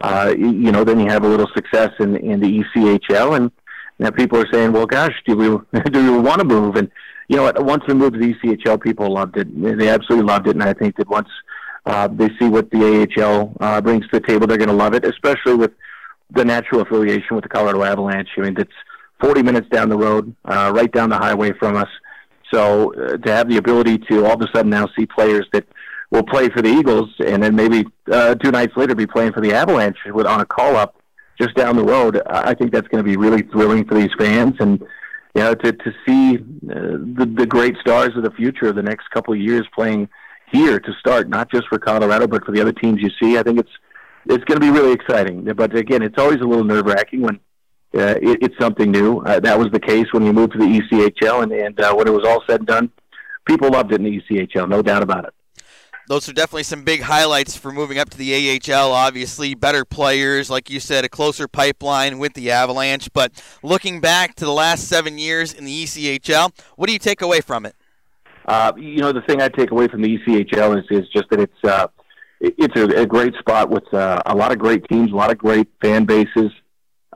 uh, 0.02 0.34
you 0.38 0.72
know, 0.72 0.84
then 0.84 1.00
you 1.00 1.08
have 1.08 1.24
a 1.24 1.28
little 1.28 1.48
success 1.56 1.92
in 2.00 2.18
in 2.18 2.40
the 2.40 2.64
ECHL, 2.64 3.38
and 3.38 3.52
now 4.00 4.10
people 4.10 4.40
are 4.40 4.52
saying, 4.52 4.74
"Well, 4.74 4.86
gosh, 4.86 5.14
do 5.26 5.36
we 5.36 5.80
do 5.92 6.14
we 6.14 6.20
want 6.20 6.40
to 6.40 6.46
move?" 6.46 6.76
And 6.76 6.92
you 7.28 7.38
know, 7.38 7.52
once 7.58 7.84
we 7.88 7.94
moved 7.94 8.14
to 8.14 8.20
the 8.20 8.34
ECHL, 8.34 8.82
people 8.82 9.14
loved 9.14 9.38
it. 9.38 9.48
They 9.78 9.90
absolutely 9.90 10.28
loved 10.28 10.48
it, 10.48 10.56
and 10.56 10.64
I 10.64 10.74
think 10.74 10.98
that 10.98 11.08
once 11.08 11.30
uh, 11.86 12.08
they 12.08 12.30
see 12.40 12.50
what 12.50 12.70
the 12.72 13.08
AHL 13.18 13.56
uh, 13.60 13.82
brings 13.82 14.04
to 14.10 14.20
the 14.20 14.28
table, 14.28 14.48
they're 14.48 14.58
going 14.58 14.70
to 14.70 14.76
love 14.76 14.94
it, 14.94 15.06
especially 15.06 15.56
with 15.56 15.72
the 16.32 16.44
natural 16.44 16.82
affiliation 16.82 17.36
with 17.36 17.44
the 17.44 17.50
Colorado 17.50 17.84
Avalanche. 17.84 18.30
I 18.38 18.42
mean, 18.42 18.56
it's 18.58 18.72
40 19.22 19.44
minutes 19.44 19.68
down 19.70 19.90
the 19.90 19.98
road, 19.98 20.36
uh, 20.46 20.72
right 20.76 20.92
down 20.92 21.10
the 21.10 21.18
highway 21.18 21.54
from 21.54 21.76
us. 21.76 21.90
So 22.54 22.94
uh, 22.94 23.18
to 23.18 23.32
have 23.32 23.50
the 23.50 23.58
ability 23.58 23.98
to 24.10 24.26
all 24.26 24.34
of 24.34 24.42
a 24.42 24.48
sudden 24.54 24.70
now 24.70 24.88
see 24.98 25.06
players 25.06 25.48
that 25.54 25.66
will 26.12 26.24
play 26.24 26.50
for 26.50 26.62
the 26.62 26.70
Eagles 26.70 27.10
and 27.26 27.42
then 27.42 27.56
maybe 27.56 27.86
uh, 28.12 28.36
two 28.36 28.52
nights 28.52 28.74
later 28.76 28.96
be 28.96 29.08
playing 29.08 29.34
for 29.34 29.42
the 29.42 29.54
Avalanche 29.54 29.98
with 30.08 30.28
on 30.28 30.42
a 30.42 30.46
call 30.46 30.76
up 30.76 30.96
just 31.40 31.56
down 31.56 31.76
the 31.76 31.84
road, 31.84 32.22
I 32.28 32.54
think 32.54 32.72
that's 32.72 32.88
going 32.88 33.04
to 33.04 33.10
be 33.10 33.18
really 33.18 33.42
thrilling 33.42 33.86
for 33.86 33.96
these 33.96 34.12
fans 34.18 34.56
and 34.60 34.80
you 35.36 35.42
know 35.42 35.54
to 35.54 35.74
to 35.74 35.92
see 36.08 36.38
uh, 36.38 36.96
the 37.18 37.34
the 37.38 37.46
great 37.46 37.76
stars 37.82 38.16
of 38.16 38.24
the 38.24 38.32
future 38.32 38.68
of 38.68 38.76
the 38.76 38.84
next 38.84 39.10
couple 39.10 39.34
of 39.34 39.40
years 39.40 39.68
playing 39.76 40.08
here 40.52 40.80
to 40.80 40.94
start, 41.00 41.28
not 41.28 41.52
just 41.52 41.68
for 41.68 41.78
Colorado 41.78 42.28
but 42.28 42.46
for 42.46 42.54
the 42.54 42.62
other 42.62 42.72
teams 42.72 43.02
you 43.02 43.10
see. 43.22 43.38
I 43.38 43.44
think 43.44 43.60
it's 43.60 43.72
it's 44.28 44.44
going 44.46 44.60
to 44.60 44.66
be 44.66 44.70
really 44.70 44.92
exciting. 44.92 45.44
But 45.56 45.76
again, 45.76 46.02
it's 46.02 46.18
always 46.18 46.40
a 46.42 46.46
little 46.46 46.64
nerve 46.64 46.86
wracking 46.86 47.22
when 47.22 47.36
uh, 47.96 48.16
it, 48.22 48.40
it's 48.42 48.56
something 48.60 48.92
new. 48.92 49.20
Uh, 49.20 49.40
that 49.40 49.58
was 49.58 49.70
the 49.72 49.80
case 49.80 50.06
when 50.12 50.24
we 50.24 50.32
moved 50.32 50.54
to 50.54 50.60
the 50.60 50.66
ECHL, 50.66 51.44
and, 51.44 51.52
and 51.52 51.80
uh, 51.80 51.94
when 51.94 52.08
it 52.08 52.12
was 52.12 52.26
all 52.26 52.44
said 52.48 52.62
and 52.62 52.68
done, 52.68 52.92
people 53.46 53.70
loved 53.70 53.92
it 53.92 54.02
in 54.02 54.04
the 54.04 54.22
ECHL, 54.22 54.68
no 54.68 54.82
doubt 54.82 55.04
about 55.04 55.26
it. 55.26 55.34
Those 56.08 56.30
are 56.30 56.34
definitely 56.34 56.64
some 56.64 56.84
big 56.84 57.02
highlights 57.02 57.58
for 57.58 57.72
moving 57.72 57.98
up 57.98 58.12
to 58.12 58.18
the 58.18 58.60
AHL. 58.60 58.92
Obviously, 58.92 59.56
better 59.56 59.84
players, 59.84 60.52
like 60.52 60.70
you 60.70 60.80
said, 60.80 61.04
a 61.04 61.10
closer 61.10 61.48
pipeline 61.48 62.20
with 62.20 62.34
the 62.34 62.52
Avalanche. 62.52 63.12
But 63.12 63.44
looking 63.64 64.02
back 64.02 64.36
to 64.36 64.46
the 64.46 64.52
last 64.52 64.88
seven 64.88 65.18
years 65.18 65.52
in 65.52 65.66
the 65.66 65.84
ECHL, 65.84 66.52
what 66.76 66.88
do 66.88 66.94
you 66.94 67.00
take 67.00 67.24
away 67.24 67.42
from 67.42 67.66
it? 67.66 67.76
Uh, 68.48 68.72
you 68.78 68.98
know, 68.98 69.12
the 69.12 69.22
thing 69.22 69.42
I 69.42 69.50
take 69.50 69.72
away 69.72 69.88
from 69.88 70.04
the 70.04 70.20
ECHL 70.20 70.78
is, 70.78 70.86
is 70.92 71.10
just 71.10 71.28
that 71.32 71.40
it's 71.40 71.64
uh, 71.64 71.88
it's 72.40 72.76
a, 72.78 73.02
a 73.02 73.06
great 73.06 73.34
spot 73.36 73.70
with 73.70 73.92
uh, 73.94 74.22
a 74.26 74.36
lot 74.36 74.52
of 74.52 74.60
great 74.60 74.88
teams, 74.90 75.12
a 75.12 75.16
lot 75.16 75.32
of 75.32 75.38
great 75.38 75.68
fan 75.82 76.06
bases. 76.06 76.52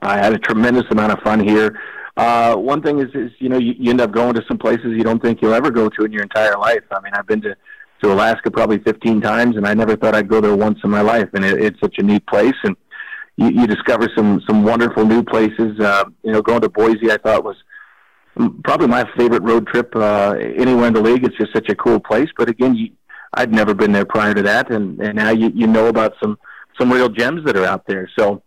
I 0.02 0.16
had 0.16 0.32
a 0.32 0.38
tremendous 0.38 0.84
amount 0.90 1.12
of 1.12 1.18
fun 1.20 1.40
here. 1.40 1.78
Uh, 2.16 2.54
one 2.56 2.82
thing 2.82 3.00
is, 3.00 3.08
is 3.14 3.30
you 3.38 3.48
know, 3.48 3.58
you, 3.58 3.74
you 3.78 3.90
end 3.90 4.00
up 4.00 4.12
going 4.12 4.34
to 4.34 4.42
some 4.48 4.58
places 4.58 4.86
you 4.96 5.04
don't 5.04 5.22
think 5.22 5.40
you'll 5.40 5.54
ever 5.54 5.70
go 5.70 5.88
to 5.88 6.04
in 6.04 6.12
your 6.12 6.22
entire 6.22 6.56
life. 6.58 6.82
I 6.90 7.00
mean, 7.00 7.12
I've 7.14 7.26
been 7.26 7.40
to 7.42 7.56
to 8.02 8.12
Alaska 8.12 8.50
probably 8.50 8.78
15 8.78 9.20
times, 9.20 9.56
and 9.56 9.66
I 9.66 9.74
never 9.74 9.94
thought 9.94 10.14
I'd 10.14 10.28
go 10.28 10.40
there 10.40 10.56
once 10.56 10.78
in 10.82 10.90
my 10.90 11.02
life. 11.02 11.28
And 11.34 11.44
it, 11.44 11.62
it's 11.62 11.80
such 11.80 11.96
a 11.98 12.02
neat 12.02 12.26
place, 12.26 12.54
and 12.64 12.74
you, 13.36 13.48
you 13.48 13.66
discover 13.66 14.08
some 14.16 14.40
some 14.48 14.64
wonderful 14.64 15.04
new 15.04 15.22
places. 15.22 15.78
Uh, 15.78 16.04
you 16.22 16.32
know, 16.32 16.42
going 16.42 16.62
to 16.62 16.68
Boise, 16.68 17.10
I 17.10 17.18
thought 17.18 17.44
was 17.44 17.56
probably 18.64 18.86
my 18.86 19.08
favorite 19.16 19.42
road 19.42 19.66
trip 19.66 19.94
uh, 19.94 20.36
anywhere 20.38 20.86
in 20.86 20.94
the 20.94 21.02
league. 21.02 21.24
It's 21.24 21.36
just 21.36 21.52
such 21.52 21.68
a 21.68 21.74
cool 21.74 22.00
place. 22.00 22.28
But 22.36 22.48
again, 22.48 22.74
you 22.74 22.90
I'd 23.34 23.52
never 23.52 23.74
been 23.74 23.92
there 23.92 24.04
prior 24.04 24.34
to 24.34 24.42
that, 24.42 24.70
and 24.70 25.00
and 25.00 25.16
now 25.16 25.30
you 25.30 25.50
you 25.54 25.66
know 25.66 25.86
about 25.86 26.14
some 26.22 26.38
some 26.78 26.92
real 26.92 27.08
gems 27.08 27.44
that 27.44 27.56
are 27.56 27.64
out 27.64 27.86
there. 27.86 28.10
So 28.18 28.42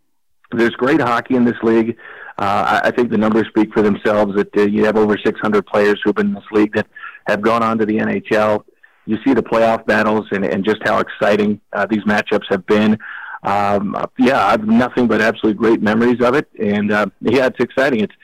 there's 0.52 0.72
great 0.72 1.02
hockey 1.02 1.36
in 1.36 1.46
this 1.46 1.58
league. 1.64 1.98
Uh, 2.38 2.82
I, 2.84 2.88
I 2.88 2.92
think 2.92 3.12
the 3.12 3.18
numbers 3.18 3.48
speak 3.48 3.74
for 3.74 3.82
themselves. 3.82 4.36
That 4.36 4.56
uh, 4.58 4.64
you 4.64 4.86
have 4.86 4.98
over 4.98 5.18
600 5.18 5.66
players 5.66 6.02
who've 6.04 6.16
been 6.16 6.28
in 6.28 6.34
this 6.34 6.52
league 6.52 6.74
that 6.76 6.88
have 7.28 7.42
gone 7.42 7.64
on 7.64 7.78
to 7.78 7.86
the 7.86 7.98
NHL. 7.98 8.64
You 9.06 9.18
see 9.26 9.34
the 9.34 9.44
playoff 9.44 9.86
battles 9.86 10.28
and, 10.32 10.46
and 10.46 10.64
just 10.64 10.80
how 10.84 11.00
exciting 11.00 11.60
uh, 11.74 11.86
these 11.86 12.04
matchups 12.04 12.46
have 12.50 12.66
been. 12.66 12.98
Um, 13.44 13.96
yeah, 14.18 14.46
I've 14.46 14.66
nothing 14.66 15.08
but 15.08 15.22
absolutely 15.22 15.60
great 15.60 15.82
memories 15.82 16.22
of 16.22 16.34
it, 16.34 16.48
and 16.60 16.92
uh, 16.92 17.08
yeah, 17.22 17.48
it's 17.48 17.60
exciting. 17.60 18.02
It's 18.02 18.16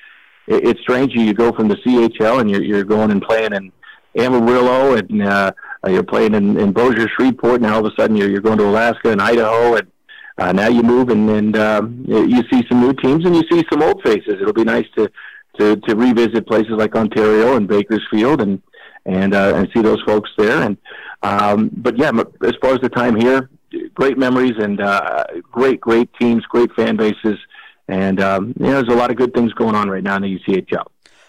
it's 0.47 0.81
strange 0.81 1.13
you 1.13 1.33
go 1.33 1.51
from 1.51 1.67
the 1.67 1.75
CHL 1.75 2.41
and 2.41 2.49
you're 2.49 2.63
you're 2.63 2.83
going 2.83 3.11
and 3.11 3.21
playing 3.21 3.53
in 3.53 3.71
Amarillo, 4.17 4.95
and 4.95 5.21
uh, 5.21 5.51
you're 5.87 6.03
playing 6.03 6.33
in, 6.33 6.57
in 6.57 6.71
Bossier, 6.71 7.07
Shreveport, 7.15 7.61
and 7.61 7.65
all 7.67 7.85
of 7.85 7.91
a 7.91 7.95
sudden 8.01 8.15
you're, 8.15 8.29
you're 8.29 8.41
going 8.41 8.57
to 8.57 8.65
Alaska 8.65 9.11
and 9.11 9.21
Idaho, 9.21 9.75
and 9.75 9.87
uh, 10.37 10.51
now 10.51 10.69
you 10.69 10.81
move 10.81 11.09
and, 11.09 11.29
and 11.29 11.57
um, 11.57 12.03
you 12.07 12.41
see 12.51 12.63
some 12.69 12.79
new 12.79 12.93
teams 12.93 13.25
and 13.25 13.35
you 13.35 13.43
see 13.51 13.63
some 13.71 13.83
old 13.83 14.01
faces. 14.03 14.35
It'll 14.41 14.53
be 14.53 14.63
nice 14.63 14.85
to 14.97 15.09
to, 15.59 15.75
to 15.75 15.95
revisit 15.95 16.47
places 16.47 16.71
like 16.71 16.95
Ontario 16.95 17.57
and 17.57 17.67
Bakersfield 17.67 18.41
and 18.41 18.61
and 19.05 19.33
uh, 19.33 19.53
and 19.55 19.67
see 19.73 19.81
those 19.81 20.01
folks 20.05 20.29
there. 20.37 20.61
And 20.61 20.77
um, 21.23 21.69
but 21.73 21.97
yeah, 21.97 22.11
as 22.45 22.53
far 22.61 22.73
as 22.73 22.79
the 22.79 22.89
time 22.89 23.15
here, 23.15 23.49
great 23.93 24.17
memories 24.17 24.53
and 24.57 24.79
uh, 24.79 25.25
great 25.51 25.81
great 25.81 26.09
teams, 26.19 26.45
great 26.45 26.73
fan 26.73 26.95
bases, 26.95 27.37
and 27.87 28.21
um, 28.21 28.53
you 28.59 28.67
know, 28.67 28.81
there's 28.81 28.93
a 28.93 28.97
lot 28.97 29.11
of 29.11 29.17
good 29.17 29.33
things 29.33 29.51
going 29.53 29.75
on 29.75 29.89
right 29.89 30.03
now 30.03 30.15
in 30.15 30.21
the 30.21 30.39
ECHL. 30.39 30.85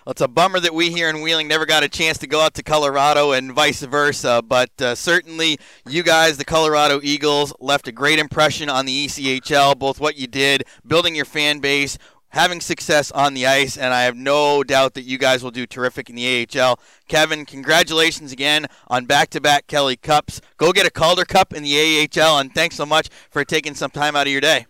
It's 0.07 0.23
a 0.23 0.29
bummer 0.29 0.61
that 0.61 0.73
we 0.73 0.91
here 0.91 1.11
in 1.11 1.21
Wheeling 1.21 1.47
never 1.47 1.67
got 1.67 1.83
a 1.83 1.89
chance 1.89 2.17
to 2.19 2.27
go 2.27 2.41
out 2.41 2.55
to 2.55 2.63
Colorado 2.63 3.33
and 3.33 3.53
vice 3.53 3.83
versa. 3.83 4.43
But 4.43 4.71
uh, 4.81 4.95
certainly, 4.95 5.59
you 5.87 6.03
guys, 6.03 6.39
the 6.39 6.45
Colorado 6.45 7.01
Eagles, 7.03 7.53
left 7.61 7.87
a 7.87 7.93
great 7.93 8.19
impression 8.19 8.71
on 8.71 8.87
the 8.87 9.07
ECHL, 9.07 9.79
both 9.79 10.01
what 10.01 10.17
you 10.17 10.27
did, 10.27 10.65
building 10.87 11.15
your 11.15 11.27
fan 11.27 11.59
base, 11.59 11.99
having 12.31 12.63
success 12.63 13.11
on 13.11 13.35
the 13.35 13.47
ice, 13.47 13.77
and 13.77 13.93
I 13.93 14.03
have 14.03 14.17
no 14.17 14.65
doubt 14.65 14.95
that 14.95 15.03
you 15.03 15.19
guys 15.19 15.43
will 15.43 15.51
do 15.51 15.67
terrific 15.67 16.09
in 16.09 16.17
the 16.17 16.49
AHL. 16.49 16.81
Kevin, 17.07 17.45
congratulations 17.45 18.33
again 18.33 18.69
on 18.89 19.05
back 19.05 19.29
to 19.31 19.41
back 19.41 19.67
Kelly 19.67 19.97
Cups. 19.97 20.41
Go 20.57 20.73
get 20.73 20.87
a 20.87 20.91
Calder 20.91 21.27
Cup 21.27 21.53
in 21.53 21.63
the 21.63 22.09
AHL, 22.17 22.39
and 22.39 22.55
thanks 22.55 22.77
so 22.77 22.87
much 22.87 23.09
for 23.31 23.45
taking 23.45 23.75
some 23.75 23.91
time 23.91 24.17
out 24.17 24.27
of 24.27 24.33
your 24.33 24.41
day. 24.41 24.67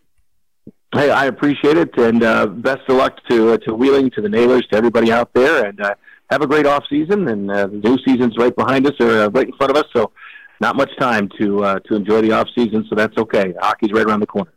Hey, 0.92 1.08
I 1.08 1.26
appreciate 1.26 1.76
it, 1.76 1.96
and 1.98 2.20
uh, 2.24 2.46
best 2.46 2.80
of 2.88 2.96
luck 2.96 3.16
to 3.28 3.52
uh, 3.52 3.56
to 3.58 3.74
Wheeling, 3.74 4.10
to 4.10 4.20
the 4.20 4.28
Nailers, 4.28 4.66
to 4.72 4.76
everybody 4.76 5.12
out 5.12 5.32
there, 5.34 5.66
and 5.66 5.80
uh, 5.80 5.94
have 6.30 6.42
a 6.42 6.48
great 6.48 6.66
off 6.66 6.82
season. 6.90 7.28
And 7.28 7.48
uh, 7.48 7.68
the 7.68 7.76
new 7.76 7.96
season's 8.04 8.36
right 8.36 8.54
behind 8.54 8.88
us, 8.88 8.94
or 8.98 9.08
uh, 9.08 9.28
right 9.28 9.46
in 9.46 9.52
front 9.52 9.70
of 9.70 9.76
us, 9.76 9.84
so 9.94 10.10
not 10.60 10.74
much 10.74 10.90
time 10.98 11.30
to 11.38 11.62
uh, 11.62 11.78
to 11.86 11.94
enjoy 11.94 12.22
the 12.22 12.32
off 12.32 12.48
season. 12.56 12.84
So 12.88 12.96
that's 12.96 13.16
okay. 13.16 13.54
Hockey's 13.60 13.92
right 13.92 14.04
around 14.04 14.18
the 14.18 14.26
corner. 14.26 14.50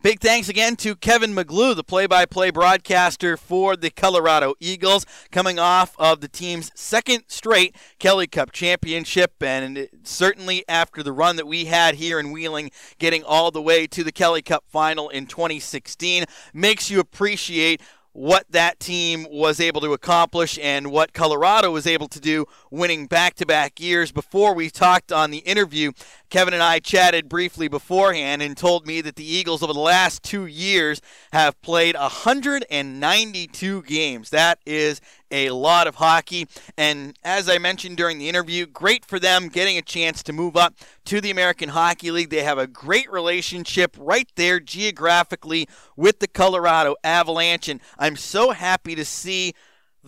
Big 0.00 0.20
thanks 0.20 0.48
again 0.48 0.76
to 0.76 0.94
Kevin 0.94 1.34
McGlue, 1.34 1.74
the 1.74 1.82
play 1.82 2.06
by 2.06 2.24
play 2.24 2.50
broadcaster 2.50 3.36
for 3.36 3.74
the 3.74 3.90
Colorado 3.90 4.54
Eagles, 4.60 5.04
coming 5.32 5.58
off 5.58 5.96
of 5.98 6.20
the 6.20 6.28
team's 6.28 6.70
second 6.76 7.24
straight 7.26 7.74
Kelly 7.98 8.28
Cup 8.28 8.52
championship. 8.52 9.42
And 9.42 9.88
certainly 10.04 10.64
after 10.68 11.02
the 11.02 11.10
run 11.10 11.34
that 11.34 11.48
we 11.48 11.64
had 11.64 11.96
here 11.96 12.20
in 12.20 12.30
Wheeling, 12.30 12.70
getting 13.00 13.24
all 13.24 13.50
the 13.50 13.60
way 13.60 13.88
to 13.88 14.04
the 14.04 14.12
Kelly 14.12 14.40
Cup 14.40 14.62
final 14.68 15.08
in 15.08 15.26
2016, 15.26 16.26
makes 16.54 16.92
you 16.92 17.00
appreciate 17.00 17.82
what 18.12 18.44
that 18.50 18.80
team 18.80 19.26
was 19.30 19.60
able 19.60 19.80
to 19.80 19.92
accomplish 19.92 20.58
and 20.60 20.90
what 20.90 21.12
Colorado 21.12 21.70
was 21.70 21.86
able 21.86 22.08
to 22.08 22.20
do 22.20 22.46
winning 22.70 23.06
back 23.06 23.34
to 23.34 23.46
back 23.46 23.78
years. 23.78 24.10
Before 24.10 24.54
we 24.54 24.70
talked 24.70 25.12
on 25.12 25.30
the 25.30 25.38
interview, 25.38 25.92
Kevin 26.30 26.54
and 26.54 26.62
I 26.62 26.78
chatted 26.78 27.28
briefly 27.28 27.68
beforehand 27.68 28.42
and 28.42 28.56
told 28.56 28.86
me 28.86 29.00
that 29.02 29.16
the 29.16 29.24
Eagles 29.24 29.62
over 29.62 29.72
the 29.72 29.78
last 29.78 30.22
two 30.22 30.46
years 30.46 31.00
have 31.32 31.60
played 31.62 31.94
192 31.94 33.82
games. 33.82 34.30
That 34.30 34.58
is 34.66 35.00
a 35.30 35.50
lot 35.50 35.86
of 35.86 35.96
hockey. 35.96 36.46
And 36.76 37.18
as 37.24 37.48
I 37.48 37.58
mentioned 37.58 37.96
during 37.96 38.18
the 38.18 38.28
interview, 38.28 38.66
great 38.66 39.04
for 39.04 39.18
them 39.18 39.48
getting 39.48 39.76
a 39.76 39.82
chance 39.82 40.22
to 40.24 40.32
move 40.32 40.56
up 40.56 40.74
to 41.06 41.20
the 41.20 41.30
American 41.30 41.70
Hockey 41.70 42.10
League. 42.10 42.30
They 42.30 42.42
have 42.42 42.58
a 42.58 42.66
great 42.66 43.10
relationship 43.10 43.96
right 43.98 44.28
there 44.36 44.60
geographically 44.60 45.68
with 45.96 46.20
the 46.20 46.28
Colorado 46.28 46.96
Avalanche. 47.04 47.68
And 47.68 47.80
I'm 47.98 48.16
so 48.16 48.50
happy 48.50 48.94
to 48.94 49.04
see 49.04 49.54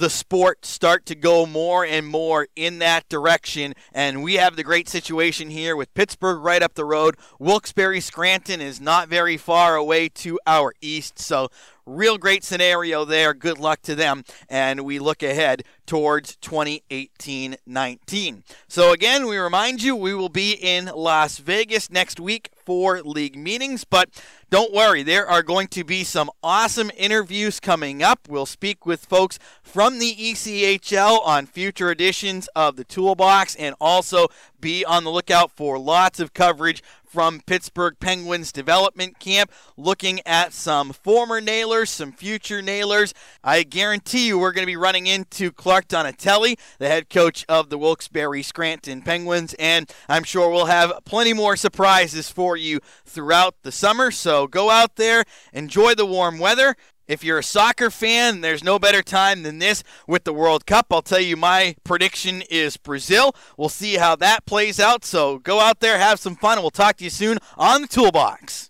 the 0.00 0.10
sport 0.10 0.64
start 0.64 1.04
to 1.04 1.14
go 1.14 1.44
more 1.44 1.84
and 1.84 2.06
more 2.06 2.48
in 2.56 2.78
that 2.78 3.06
direction. 3.10 3.74
And 3.92 4.22
we 4.22 4.34
have 4.34 4.56
the 4.56 4.64
great 4.64 4.88
situation 4.88 5.50
here 5.50 5.76
with 5.76 5.92
Pittsburgh 5.92 6.42
right 6.42 6.62
up 6.62 6.72
the 6.72 6.86
road. 6.86 7.16
Wilkes-Barre 7.38 8.00
Scranton 8.00 8.62
is 8.62 8.80
not 8.80 9.08
very 9.08 9.36
far 9.36 9.76
away 9.76 10.08
to 10.08 10.40
our 10.46 10.72
east. 10.80 11.18
So 11.18 11.50
Real 11.90 12.18
great 12.18 12.44
scenario 12.44 13.04
there. 13.04 13.34
Good 13.34 13.58
luck 13.58 13.82
to 13.82 13.96
them. 13.96 14.22
And 14.48 14.84
we 14.84 15.00
look 15.00 15.24
ahead 15.24 15.64
towards 15.86 16.36
2018 16.36 17.56
19. 17.66 18.44
So, 18.68 18.92
again, 18.92 19.26
we 19.26 19.36
remind 19.38 19.82
you 19.82 19.96
we 19.96 20.14
will 20.14 20.28
be 20.28 20.52
in 20.52 20.86
Las 20.94 21.38
Vegas 21.38 21.90
next 21.90 22.20
week 22.20 22.50
for 22.70 23.02
league 23.02 23.36
meetings, 23.36 23.82
but 23.82 24.08
don't 24.48 24.72
worry, 24.72 25.02
there 25.02 25.26
are 25.26 25.42
going 25.42 25.66
to 25.66 25.82
be 25.82 26.04
some 26.04 26.30
awesome 26.40 26.88
interviews 26.96 27.58
coming 27.58 28.00
up. 28.00 28.28
We'll 28.28 28.46
speak 28.46 28.86
with 28.86 29.06
folks 29.06 29.40
from 29.60 29.98
the 29.98 30.14
ECHL 30.14 31.20
on 31.26 31.46
future 31.46 31.90
editions 31.90 32.48
of 32.54 32.76
the 32.76 32.84
Toolbox 32.84 33.56
and 33.56 33.74
also 33.80 34.28
be 34.60 34.84
on 34.84 35.04
the 35.04 35.10
lookout 35.10 35.50
for 35.50 35.78
lots 35.78 36.20
of 36.20 36.34
coverage 36.34 36.82
from 37.04 37.40
Pittsburgh 37.44 37.96
Penguins 37.98 38.52
development 38.52 39.18
camp, 39.18 39.50
looking 39.76 40.20
at 40.24 40.52
some 40.52 40.92
former 40.92 41.40
nailers, 41.40 41.90
some 41.90 42.12
future 42.12 42.62
nailers. 42.62 43.12
I 43.42 43.64
guarantee 43.64 44.28
you 44.28 44.38
we're 44.38 44.52
going 44.52 44.62
to 44.62 44.70
be 44.70 44.76
running 44.76 45.08
into 45.08 45.50
Clark 45.50 45.88
Donatelli, 45.88 46.56
the 46.78 46.86
head 46.86 47.10
coach 47.10 47.44
of 47.48 47.68
the 47.68 47.78
Wilkes-Barre 47.78 48.42
Scranton 48.42 49.02
Penguins, 49.02 49.54
and 49.58 49.90
I'm 50.08 50.22
sure 50.22 50.50
we'll 50.50 50.66
have 50.66 50.92
plenty 51.04 51.32
more 51.32 51.56
surprises 51.56 52.30
for 52.30 52.56
you 52.56 52.78
throughout 53.04 53.56
the 53.62 53.72
summer. 53.72 54.12
So 54.12 54.46
go 54.46 54.70
out 54.70 54.94
there, 54.94 55.24
enjoy 55.52 55.94
the 55.94 56.06
warm 56.06 56.38
weather. 56.38 56.76
If 57.10 57.24
you're 57.24 57.40
a 57.40 57.42
soccer 57.42 57.90
fan, 57.90 58.40
there's 58.40 58.62
no 58.62 58.78
better 58.78 59.02
time 59.02 59.42
than 59.42 59.58
this 59.58 59.82
with 60.06 60.22
the 60.22 60.32
World 60.32 60.64
Cup. 60.64 60.86
I'll 60.92 61.02
tell 61.02 61.18
you 61.18 61.36
my 61.36 61.74
prediction 61.82 62.44
is 62.48 62.76
Brazil. 62.76 63.34
We'll 63.56 63.68
see 63.68 63.94
how 63.94 64.14
that 64.14 64.46
plays 64.46 64.78
out. 64.78 65.04
So 65.04 65.40
go 65.40 65.58
out 65.58 65.80
there, 65.80 65.98
have 65.98 66.20
some 66.20 66.36
fun, 66.36 66.58
and 66.58 66.62
we'll 66.62 66.70
talk 66.70 66.98
to 66.98 67.04
you 67.04 67.10
soon 67.10 67.38
on 67.56 67.82
the 67.82 67.88
Toolbox. 67.88 68.69